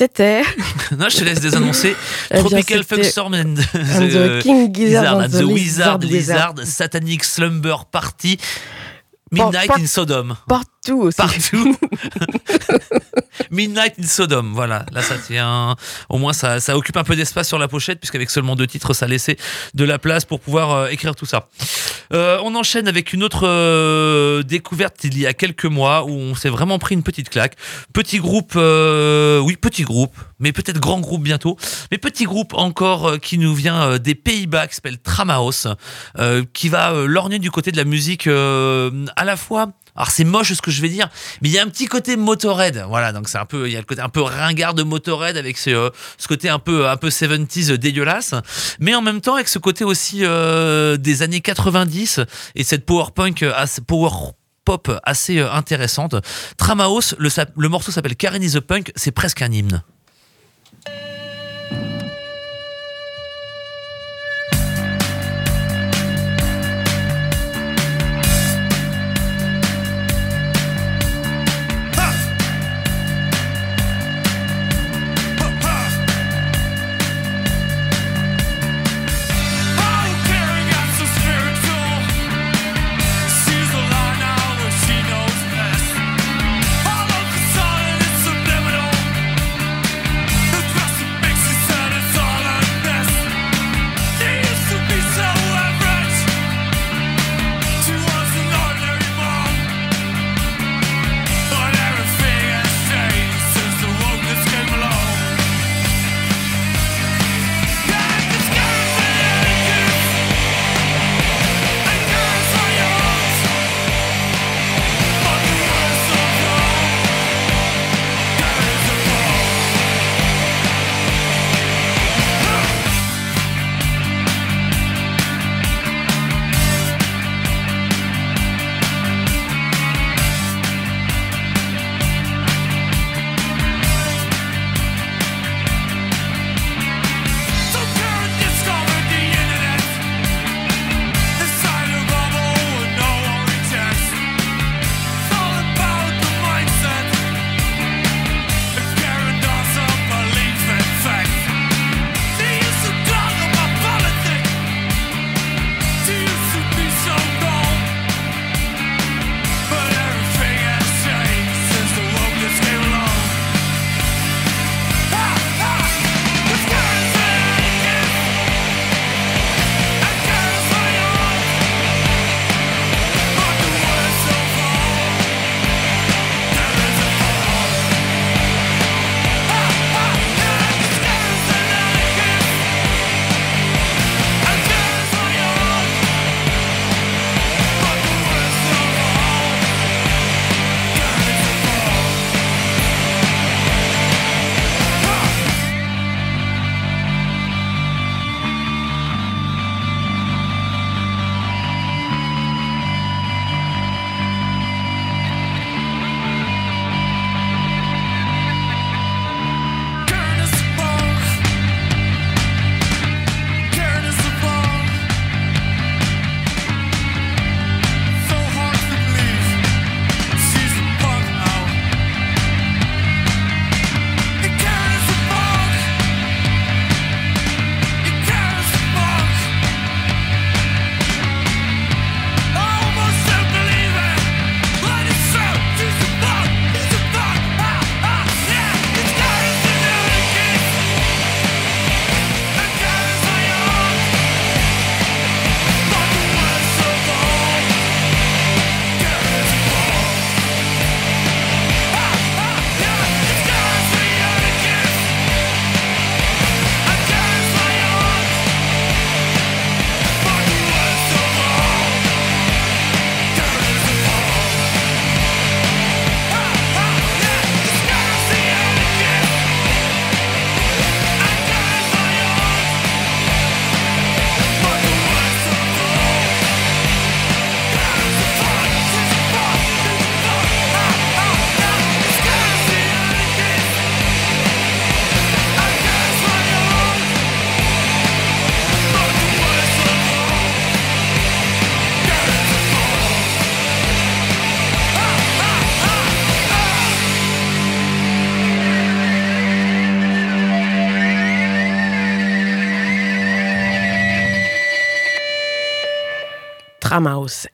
[0.00, 0.40] C'était.
[0.96, 1.94] non, je te laisse désannoncer.
[2.30, 7.22] Eh Tropical c'était Fuckstorm and the, And the King Gizzard and the Wizard Lizard Satanic
[7.22, 8.38] Slumber Party,
[9.30, 10.38] Midnight in Sodom.
[10.48, 11.18] Partout aussi.
[11.18, 11.76] Partout.
[13.50, 14.86] Midnight in Sodom, voilà.
[14.92, 15.76] Là, ça tient.
[16.08, 18.94] Au moins, ça, ça occupe un peu d'espace sur la pochette, puisqu'avec seulement deux titres,
[18.94, 19.36] ça laissait
[19.74, 21.48] de la place pour pouvoir euh, écrire tout ça.
[22.12, 26.34] Euh, on enchaîne avec une autre euh, découverte il y a quelques mois où on
[26.34, 27.56] s'est vraiment pris une petite claque.
[27.92, 31.56] Petit groupe, euh, oui, petit groupe, mais peut-être grand groupe bientôt.
[31.92, 35.68] Mais petit groupe encore euh, qui nous vient des Pays-Bas, qui s'appelle Tramaos,
[36.52, 39.72] qui va lorgner du côté de la musique à la fois.
[39.96, 41.08] Alors c'est moche ce que je vais dire,
[41.42, 43.12] mais il y a un petit côté Motorhead, voilà.
[43.12, 45.58] Donc c'est un peu, il y a le côté un peu ringard de Motorhead avec
[45.58, 48.34] ce, euh, ce côté un peu un peu 70s dégueulasse,
[48.78, 52.20] mais en même temps avec ce côté aussi euh, des années 90
[52.54, 53.52] et cette power punk, euh,
[53.86, 54.10] power
[54.64, 56.14] pop assez euh, intéressante.
[56.56, 59.82] Tramaos, le, le morceau s'appelle Karen is a Punk, c'est presque un hymne.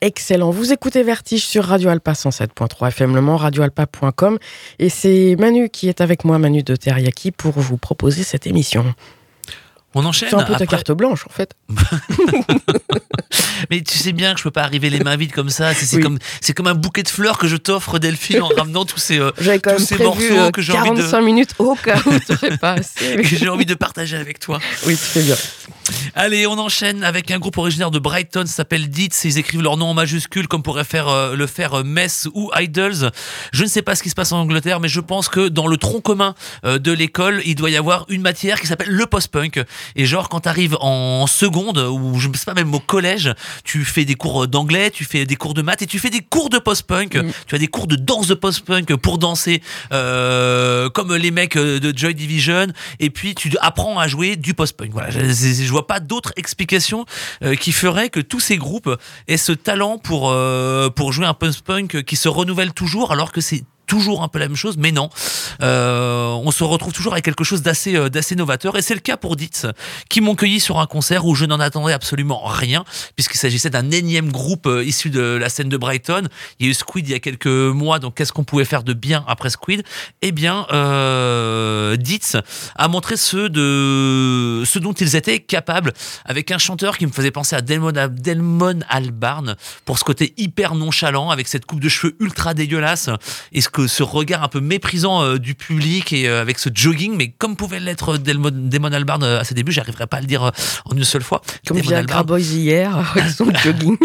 [0.01, 0.51] Excellent.
[0.51, 4.39] Vous écoutez Vertige sur Radio Alpa 107.3 FM Le Mans, radioalpa.com.
[4.79, 8.85] Et c'est Manu qui est avec moi, Manu de Teriyaki, pour vous proposer cette émission.
[9.99, 10.29] On enchaîne.
[10.29, 11.55] C'est un peu ta carte blanche, en fait.
[13.71, 15.73] Mais tu sais bien que je peux pas arriver les mains vides comme ça.
[15.75, 18.99] C'est comme, c'est comme un bouquet de fleurs que je t'offre, Delphine, en ramenant tous
[18.99, 20.97] ces, euh, tous ces morceaux que j'ai envie de.
[20.97, 23.17] 45 minutes au cas où tu pas assez.
[23.23, 24.61] que j'ai envie de partager avec toi.
[24.87, 25.37] Oui, tu fais bien.
[26.15, 29.25] Allez, on enchaîne avec un groupe originaire de Brighton, s'appelle Dietz.
[29.25, 32.51] Ils écrivent leur nom en majuscule, comme pourrait faire euh, le faire euh, Mess ou
[32.55, 33.11] Idols.
[33.53, 35.67] Je ne sais pas ce qui se passe en Angleterre, mais je pense que dans
[35.67, 36.35] le tronc commun
[36.65, 39.65] de l'école, il doit y avoir une matière qui s'appelle le post-punk.
[39.95, 43.33] Et genre, quand tu arrives en seconde, ou je ne sais pas, même au collège,
[43.65, 46.21] tu fais des cours d'anglais, tu fais des cours de maths et tu fais des
[46.21, 47.17] cours de post-punk.
[47.17, 47.31] Mm.
[47.47, 49.63] Tu as des cours de danse de post-punk pour danser
[49.93, 52.67] euh, comme les mecs de Joy Division.
[53.01, 54.91] Et puis, tu apprends à jouer du post-punk.
[54.93, 57.05] Voilà, je, je, vois pas d'autres explications
[57.43, 58.91] euh, qui feraient que tous ces groupes
[59.29, 63.41] aient ce talent pour, euh, pour jouer un post-punk qui se renouvelle toujours alors que
[63.41, 65.11] c'est toujours un peu la même chose, mais non.
[65.63, 69.17] Euh, on se retrouve toujours avec quelque chose d'assez euh, novateur, et c'est le cas
[69.17, 69.67] pour Ditz,
[70.09, 72.85] qui m'ont cueilli sur un concert où je n'en attendais absolument rien,
[73.15, 76.29] puisqu'il s'agissait d'un énième groupe euh, issu de la scène de Brighton.
[76.59, 78.83] Il y a eu Squid il y a quelques mois, donc qu'est-ce qu'on pouvait faire
[78.83, 79.83] de bien après Squid?
[80.23, 82.37] Eh bien, euh, Ditz
[82.75, 85.93] a montré ce, de, dont ils étaient capables,
[86.25, 90.75] avec un chanteur qui me faisait penser à Delmon, Delmon Albarn, pour ce côté hyper
[90.75, 93.11] nonchalant, avec cette coupe de cheveux ultra dégueulasse,
[93.87, 97.57] ce regard un peu méprisant euh, du public et euh, avec ce jogging, mais comme
[97.57, 100.53] pouvait l'être Damon Albarn euh, à ses débuts, j'arriverai pas à le dire
[100.85, 101.43] en une seule fois.
[101.67, 103.97] Comme Viagra Boys hier, avec son jogging.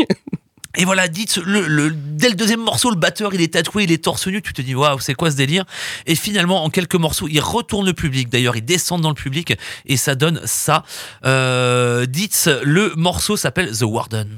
[0.78, 4.04] Et voilà, dites, le, dès le deuxième morceau, le batteur, il est tatoué, il est
[4.04, 5.66] torse nu, tu te dis, waouh, c'est quoi ce délire?
[6.06, 9.54] Et finalement, en quelques morceaux, il retourne le public, d'ailleurs, il descend dans le public,
[9.86, 10.84] et ça donne ça.
[11.26, 14.30] Euh, dites, le morceau s'appelle The Warden.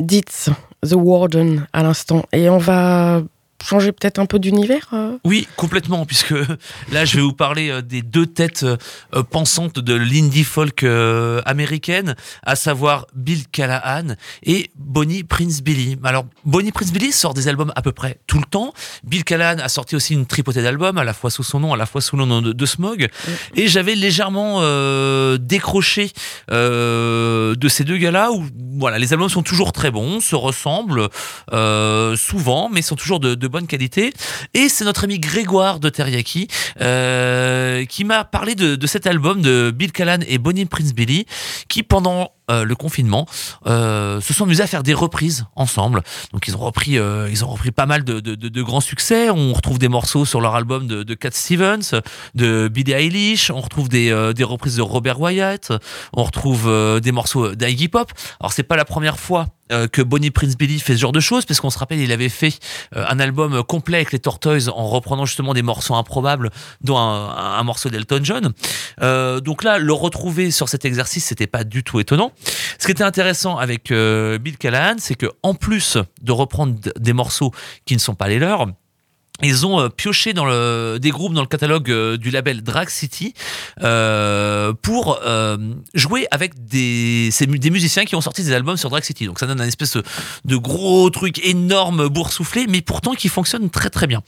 [0.00, 0.50] Dites
[0.82, 2.24] The Warden à l'instant.
[2.32, 3.22] Et on va
[3.66, 6.34] changer peut-être un peu d'univers euh Oui, complètement, puisque
[6.92, 10.84] là, je vais vous parler euh, des deux têtes euh, pensantes de l'indie folk
[11.44, 12.14] américaine,
[12.44, 15.96] à savoir Bill Callahan et Bonnie Prince Billy.
[16.04, 18.72] Alors, Bonnie Prince Billy sort des albums à peu près tout le temps.
[19.04, 21.76] Bill Callahan a sorti aussi une tripotée d'albums, à la fois sous son nom, à
[21.76, 23.08] la fois sous le nom de, Smog.
[23.54, 24.60] Et j'avais légèrement
[25.38, 26.10] décroché
[26.50, 28.44] de ces deux gars-là, où
[28.78, 31.08] voilà, les albums sont toujours très bons, se ressemblent
[32.16, 34.12] souvent, mais sont toujours de, de qualité.
[34.52, 36.48] Et c'est notre ami Grégoire de Teriyaki
[36.80, 41.26] euh, qui m'a parlé de, de, cet album de Bill Callan et Bonnie Prince Billy,
[41.68, 43.26] qui pendant euh, le confinement,
[43.66, 46.02] euh, se sont amusés à faire des reprises ensemble.
[46.32, 49.30] Donc ils ont repris, euh, ils ont repris pas mal de, de, de, grands succès.
[49.30, 52.00] On retrouve des morceaux sur leur album de, de Cat Stevens,
[52.36, 53.50] de Billie Eilish.
[53.50, 55.72] On retrouve des, euh, des reprises de Robert Wyatt.
[56.12, 58.12] On retrouve euh, des morceaux d'Iggy Pop.
[58.38, 59.48] Alors c'est pas la première fois
[59.90, 62.28] que Bonnie Prince Billy fait ce genre de choses, parce qu'on se rappelle, il avait
[62.28, 62.56] fait
[62.94, 66.50] un album complet avec les Tortoises en reprenant justement des morceaux improbables,
[66.82, 68.52] dont un, un morceau d'Elton John.
[69.40, 72.30] donc là, le retrouver sur cet exercice, c'était pas du tout étonnant.
[72.78, 77.12] Ce qui était intéressant avec euh, Bill Callahan, c'est que en plus de reprendre des
[77.12, 77.52] morceaux
[77.84, 78.66] qui ne sont pas les leurs,
[79.42, 82.88] ils ont euh, pioché dans le, des groupes dans le catalogue euh, du label Drag
[82.88, 83.34] City
[83.82, 85.58] euh, pour euh,
[85.94, 89.26] jouer avec des, des musiciens qui ont sorti des albums sur Drag City.
[89.26, 89.98] Donc ça donne un espèce
[90.44, 94.22] de gros truc énorme boursouflé, mais pourtant qui fonctionne très très bien.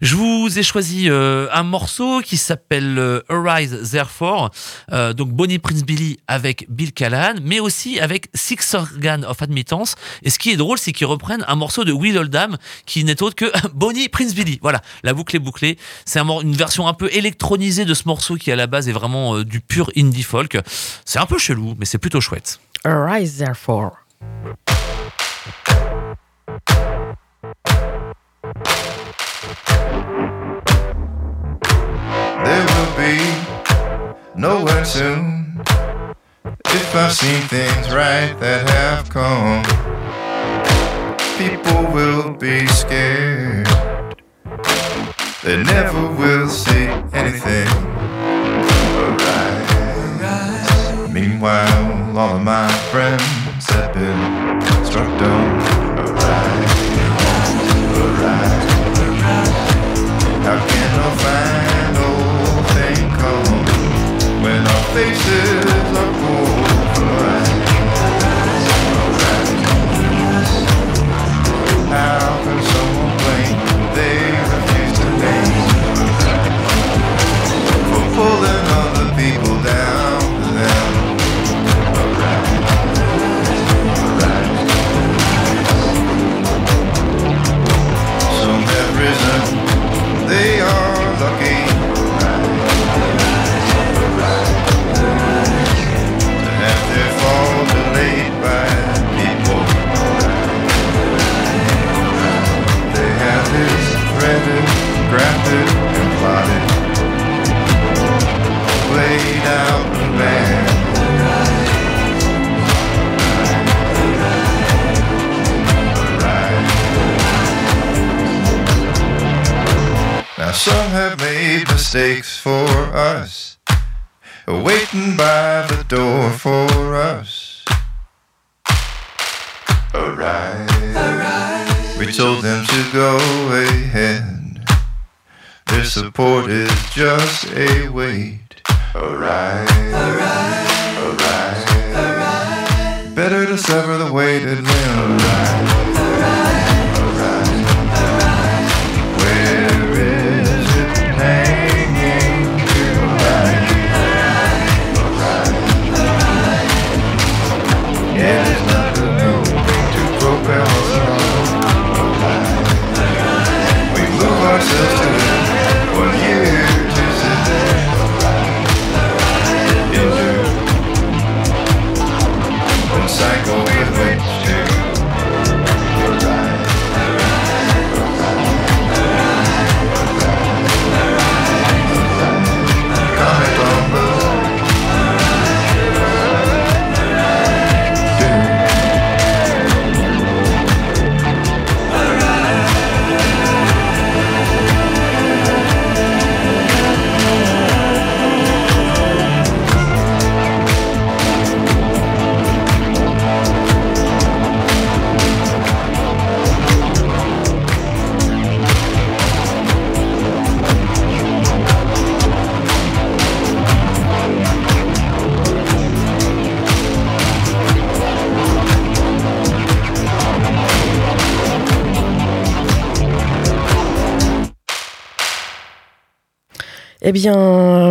[0.00, 4.50] Je vous ai choisi un morceau qui s'appelle Arise Therefore,
[4.90, 9.96] donc Bonnie Prince Billy avec Bill Callahan, mais aussi avec Six Organ of Admittance.
[10.22, 13.22] Et ce qui est drôle, c'est qu'ils reprennent un morceau de Will Oldham qui n'est
[13.22, 15.78] autre que Bonnie Prince voilà, la boucle est bouclée.
[16.04, 19.36] C'est une version un peu électronisée de ce morceau qui à la base est vraiment
[19.36, 20.58] euh, du pur indie folk.
[21.04, 22.60] C'est un peu chelou, mais c'est plutôt chouette.
[22.84, 23.92] Arise therefore.
[32.44, 33.20] There will be
[34.36, 35.60] nowhere soon
[36.66, 39.62] if I've seen things right that have come.
[41.36, 43.77] People will be scared.
[45.48, 47.68] They never will see anything.
[50.20, 51.08] Arise.
[51.10, 55.48] Meanwhile, all of my friends have been struck down.
[56.04, 56.76] Arise.
[58.04, 58.68] Arise.
[60.44, 63.64] How can a fine old thing come
[64.42, 66.47] when our faces are cold?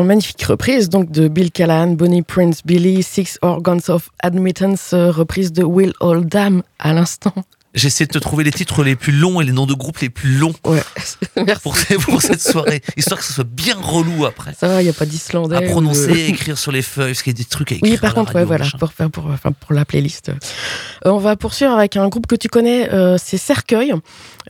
[0.03, 5.51] Magnifique reprise donc de Bill Callahan, Bonnie Prince Billy, Six Organs of Admittance, euh, reprise
[5.51, 7.34] de Will Oldham à l'instant.
[7.78, 10.10] J'essaie de te trouver les titres les plus longs et les noms de groupes les
[10.10, 10.82] plus longs Ouais,
[11.45, 11.62] merci.
[11.62, 14.54] pour, pour cette soirée, histoire que ce soit bien relou après.
[14.60, 15.56] Ça va, il n'y a pas d'islandais.
[15.58, 17.91] À de- prononcer, écrire sur les feuilles, parce qu'il y a des trucs à écrire.
[17.94, 20.30] Oui, par contre, ouais, radio, voilà, pour, faire pour, enfin, pour la playlist.
[20.30, 23.94] Euh, on va poursuivre avec un groupe que tu connais, euh, c'est Cercueil,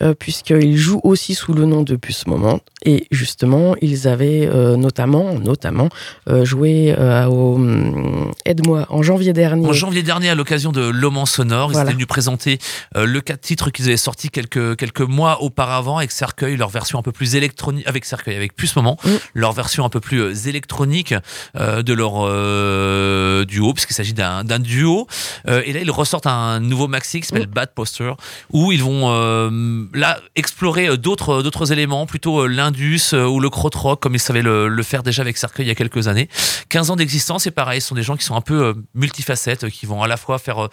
[0.01, 2.61] euh, puisqu'ils jouent aussi sous le nom depuis ce moment.
[2.85, 5.89] Et justement, ils avaient euh, notamment, notamment
[6.43, 6.95] joué
[7.29, 9.67] au hum, Aide-moi en janvier dernier.
[9.67, 12.59] En janvier dernier, à l'occasion de L'Homme en Sonore, ils étaient venus présenter
[12.95, 17.01] euh, le titre qu'ils avaient sorti quelques, quelques mois auparavant avec Cercueil, leur version un
[17.03, 19.09] peu plus électronique, avec Cercueil, avec Plus Moment, Mm.
[19.33, 21.13] leur version un peu plus euh, électronique
[21.55, 25.07] euh, de leur euh, duo, puisqu'il s'agit d'un duo.
[25.47, 28.11] Euh, et là, ils ressortent un nouveau maxi qui s'appelle Bad Poster,
[28.51, 29.07] où ils vont
[29.93, 34.83] là explorer d'autres d'autres éléments, plutôt l'indus ou le krautrock, comme ils savaient le, le
[34.83, 36.29] faire déjà avec Cercueil il y a quelques années.
[36.69, 39.85] 15 ans d'existence et pareil, ce sont des gens qui sont un peu multifacettes, qui
[39.85, 40.69] vont à la fois faire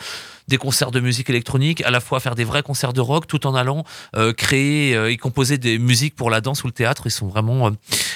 [0.48, 3.46] des concerts de musique électronique, à la fois faire des vrais concerts de rock, tout
[3.46, 3.84] en allant
[4.16, 7.02] euh, créer euh, et composer des musiques pour la danse ou le théâtre.
[7.06, 7.70] Ils sont vraiment euh,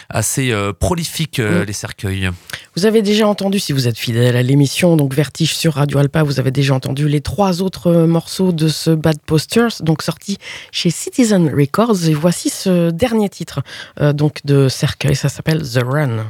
[0.09, 1.65] assez euh, prolifiques, euh, Mm.
[1.65, 2.31] les cercueils.
[2.77, 6.23] Vous avez déjà entendu, si vous êtes fidèle à l'émission, donc Vertige sur Radio Alpa,
[6.23, 10.39] vous avez déjà entendu les trois autres euh, morceaux de ce Bad Posters, donc sortis
[10.73, 12.05] chez Citizen Records.
[12.09, 13.61] Et voici ce dernier titre
[14.01, 16.27] euh, donc de Cercueil, ça s'appelle The Run.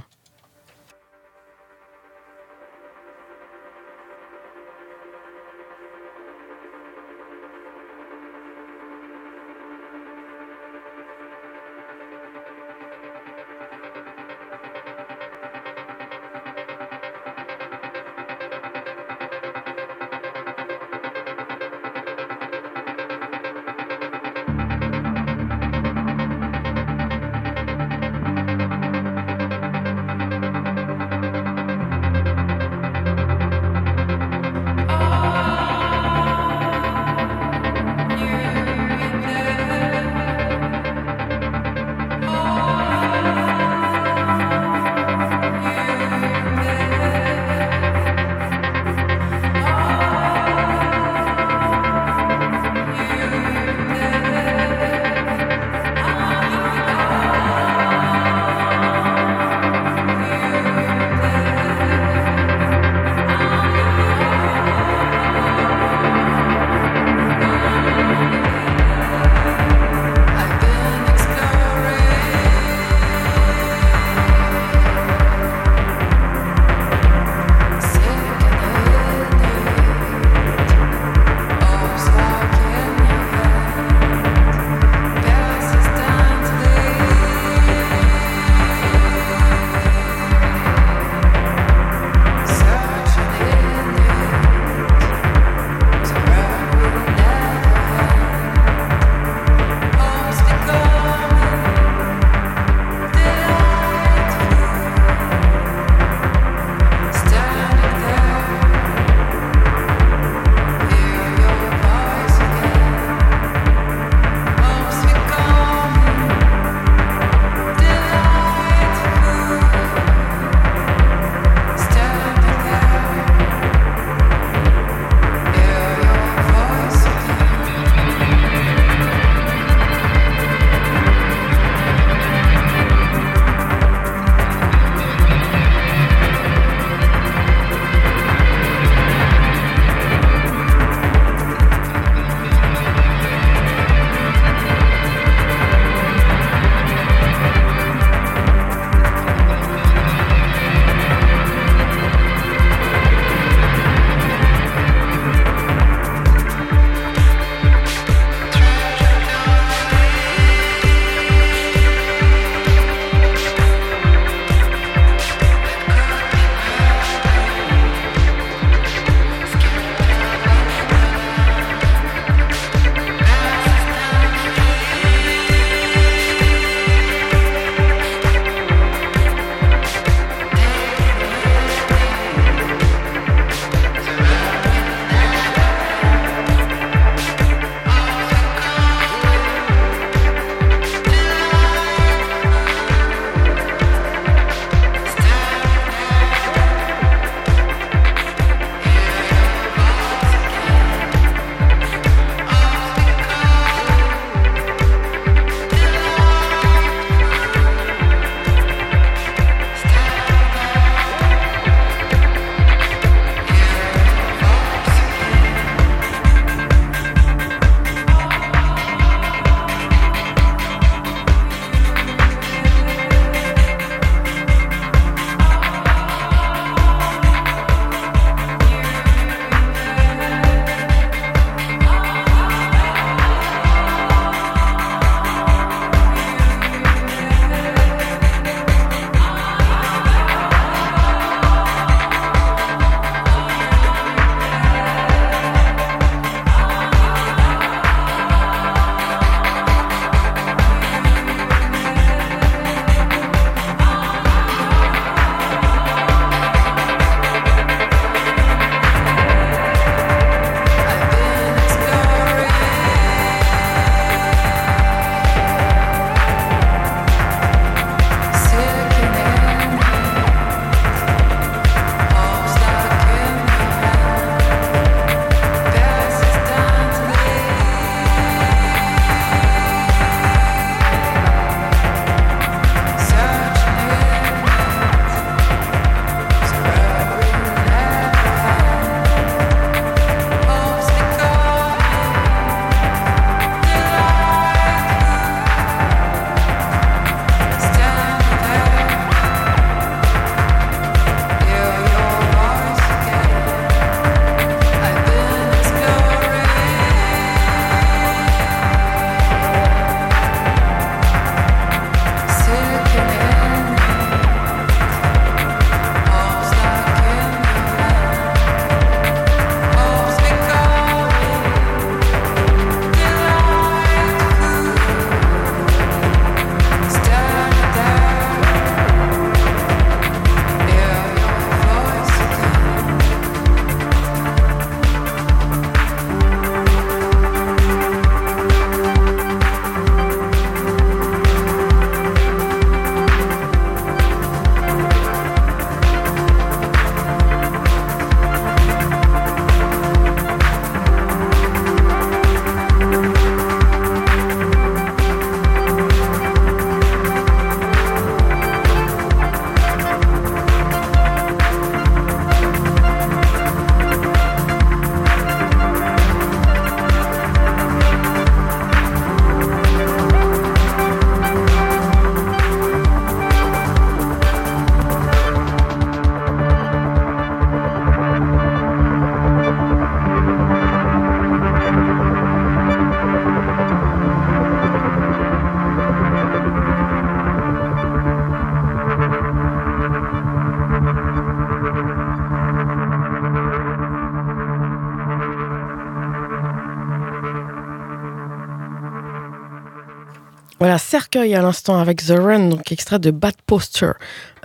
[400.78, 403.92] Cercueil à l'instant avec The Run, donc extrait de Bad Poster.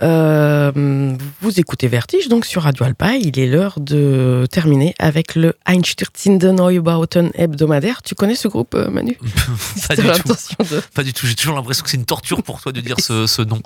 [0.02, 3.14] Euh, vous écoutez Vertige donc sur Radio Alpa.
[3.14, 8.02] Il est l'heure de terminer avec le Einstürzende Neubauten hebdomadaire.
[8.02, 9.16] Tu connais ce groupe, euh, Manu?
[9.88, 10.34] Pas, du tout.
[10.94, 11.26] pas du tout.
[11.26, 13.60] J'ai toujours l'impression que c'est une torture pour toi de dire ce, ce nom.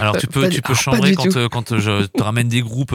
[0.00, 2.94] Alors tu peux, tu peux changer quand, euh, quand je te ramène des groupes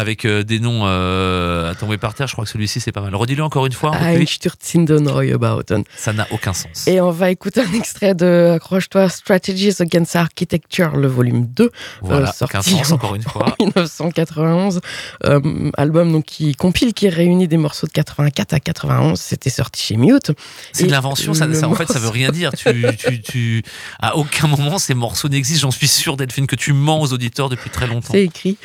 [0.00, 2.26] avec des noms à tomber par terre.
[2.26, 3.14] Je crois que celui-ci c'est pas mal.
[3.14, 3.92] Redis-le encore une fois.
[5.96, 6.86] Ça n'a aucun sens.
[6.86, 11.70] Et on va écouter un extrait de, accroche-toi, Strategies Against Architecture, le volume 2.
[12.02, 13.54] Voilà, euh, sorti encore une fois.
[13.60, 14.80] 1991,
[15.24, 19.20] euh, album donc qui compile, qui réunit des morceaux de 84 à 91.
[19.20, 20.32] C'était sorti chez Mute.
[20.72, 22.52] C'est de l'invention, ça, ça, en fait, ça veut rien dire.
[22.52, 23.62] tu, tu, tu,
[24.00, 25.62] à aucun moment ces morceaux n'existent.
[25.62, 28.12] J'en suis sûr, Delphine, que tu mens aux auditeurs depuis très longtemps.
[28.12, 28.56] C'est écrit.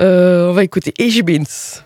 [0.00, 1.82] Euh, on va écouter Escute, ich bin's.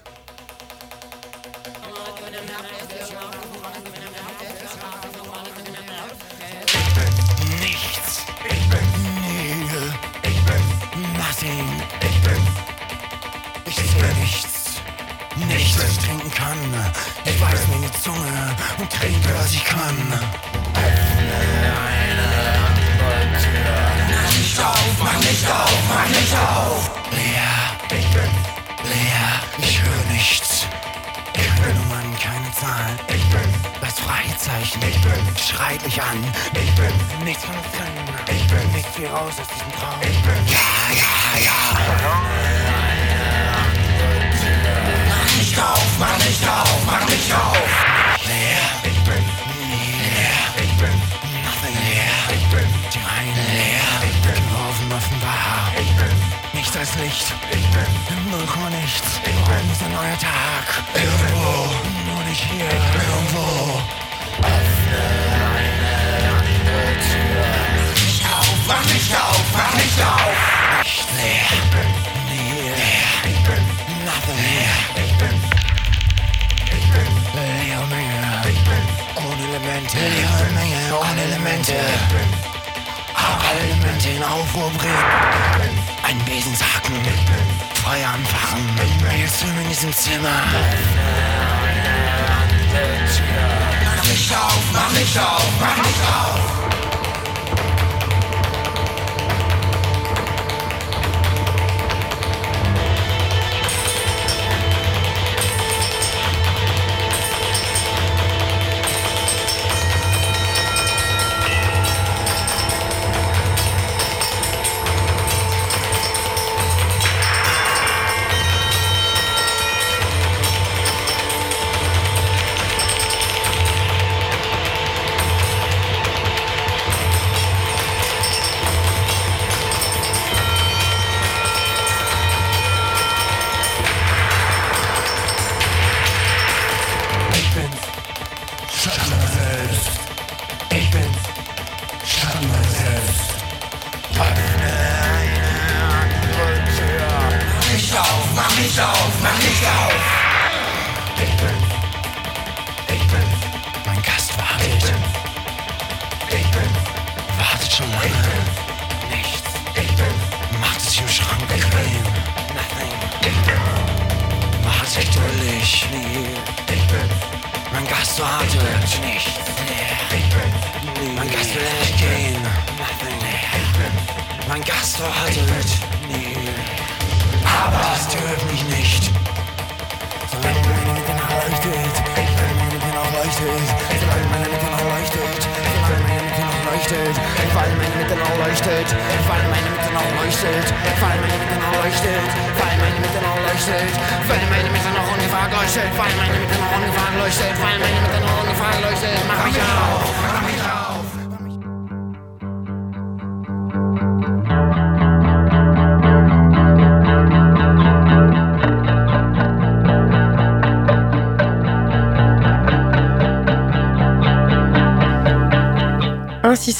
[7.58, 8.26] Nichts.
[8.44, 8.96] Ich bin's.
[9.22, 9.94] Nil.
[10.24, 10.70] Ich bin's.
[11.16, 11.82] Nothing.
[12.02, 12.50] Ich bin's.
[13.64, 14.82] Ich sehe nichts.
[15.36, 16.58] Nichts, was ich trinken kann.
[17.24, 19.96] Ich weiß meine Zunge und trinke, was ich kann.
[20.74, 21.38] Öffne
[21.88, 22.26] eine
[22.68, 23.72] andere Tür.
[24.10, 27.01] Mach nicht auf, mach nicht auf, mach nicht auf.
[34.04, 34.82] Freizeichen.
[34.82, 36.18] Ich bin schreit mich an.
[36.54, 38.36] Ich bin nichts von drin.
[38.36, 40.00] Ich bin nichts wie raus aus diesem Traum.
[40.02, 40.58] Ich bin ja,
[40.94, 42.62] ja, ja
[45.52, 47.68] nicht auf, mach nicht auf, mach nicht auf.
[48.24, 49.24] Leer, ich bin
[49.68, 50.96] leer, ich bin
[51.44, 56.14] nothing leer, ich bin die Reine leer, ich bin geworfen offenbar, ich bin
[56.54, 62.01] nichts als Licht, ich bin null Komma nichts, ich bin ist ein neuer Tag, irgendwo,
[62.32, 63.44] mich hier irgendwo.
[64.40, 65.02] Öffne
[65.60, 65.92] eine,
[66.40, 67.44] eine Tür.
[68.04, 70.38] Nicht auf, mach nicht auf, mach nicht auf.
[70.82, 71.46] Nicht mehr.
[71.58, 71.90] Ich bin
[72.30, 72.78] nie hier.
[73.32, 73.62] Ich bin
[74.08, 74.74] nothing mehr.
[75.04, 75.34] Ich bin.
[76.78, 77.08] Ich bin.
[77.36, 78.12] Menge.
[79.16, 79.98] Ohne Elemente.
[81.00, 81.72] Ohne Elemente.
[81.72, 82.52] Ich.
[83.46, 85.76] Alle Elemente in Aufruhr bringen.
[86.08, 86.96] Ein Besensacken.
[87.04, 87.22] Ich.
[87.82, 88.64] Feuer anfachen.
[89.10, 90.40] Willst du in diesem Zimmer?
[92.72, 96.61] Mach nicht auf, mach nicht auf, mach nicht auf.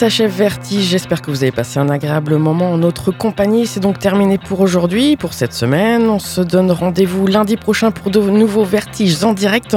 [0.03, 0.83] S'achève Vertige.
[0.83, 3.69] J'espère que vous avez passé un agréable moment en notre compagnie.
[3.69, 6.09] C'est donc terminé pour aujourd'hui, pour cette semaine.
[6.09, 9.77] On se donne rendez-vous lundi prochain pour de nouveaux Vertiges en direct.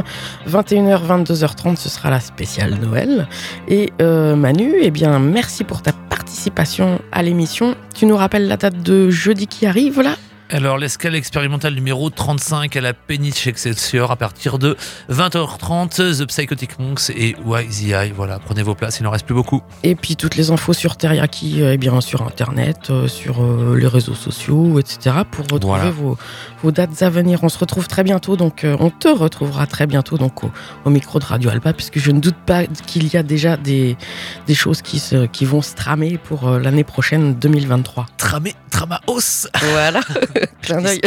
[0.49, 3.27] 21h, 22h30, ce sera la spéciale Noël.
[3.67, 7.75] Et euh, Manu, eh bien, merci pour ta participation à l'émission.
[7.93, 10.15] Tu nous rappelles la date de jeudi qui arrive là?
[10.51, 14.77] Alors, l'escale expérimentale numéro 35 à la péniche Excelsior à partir de
[15.09, 18.11] 20h30, The Psychotic Monks et YZI.
[18.15, 19.63] Voilà, prenez vos places, il n'en reste plus beaucoup.
[19.81, 23.75] Et puis toutes les infos sur Teriyaki, euh, eh bien sur internet, euh, sur euh,
[23.75, 25.15] les réseaux sociaux, etc.
[25.31, 25.89] pour retrouver Voilà.
[25.89, 26.15] vos,
[26.61, 27.39] vos dates à venir.
[27.43, 30.51] On se retrouve très bientôt, donc on te retrouvera très bientôt donc au,
[30.85, 33.97] au micro de Radio Alpa, puisque je ne doute pas qu'il y a déjà des,
[34.45, 38.05] des choses qui, se, qui vont se tramer pour l'année prochaine 2023.
[38.17, 40.01] Tramé, Tramaos Voilà,
[40.61, 41.01] clin d'œil,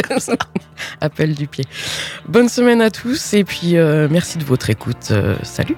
[1.01, 1.65] appel du pied.
[2.27, 5.09] Bonne semaine à tous et puis euh, merci de votre écoute.
[5.11, 5.77] Euh, salut.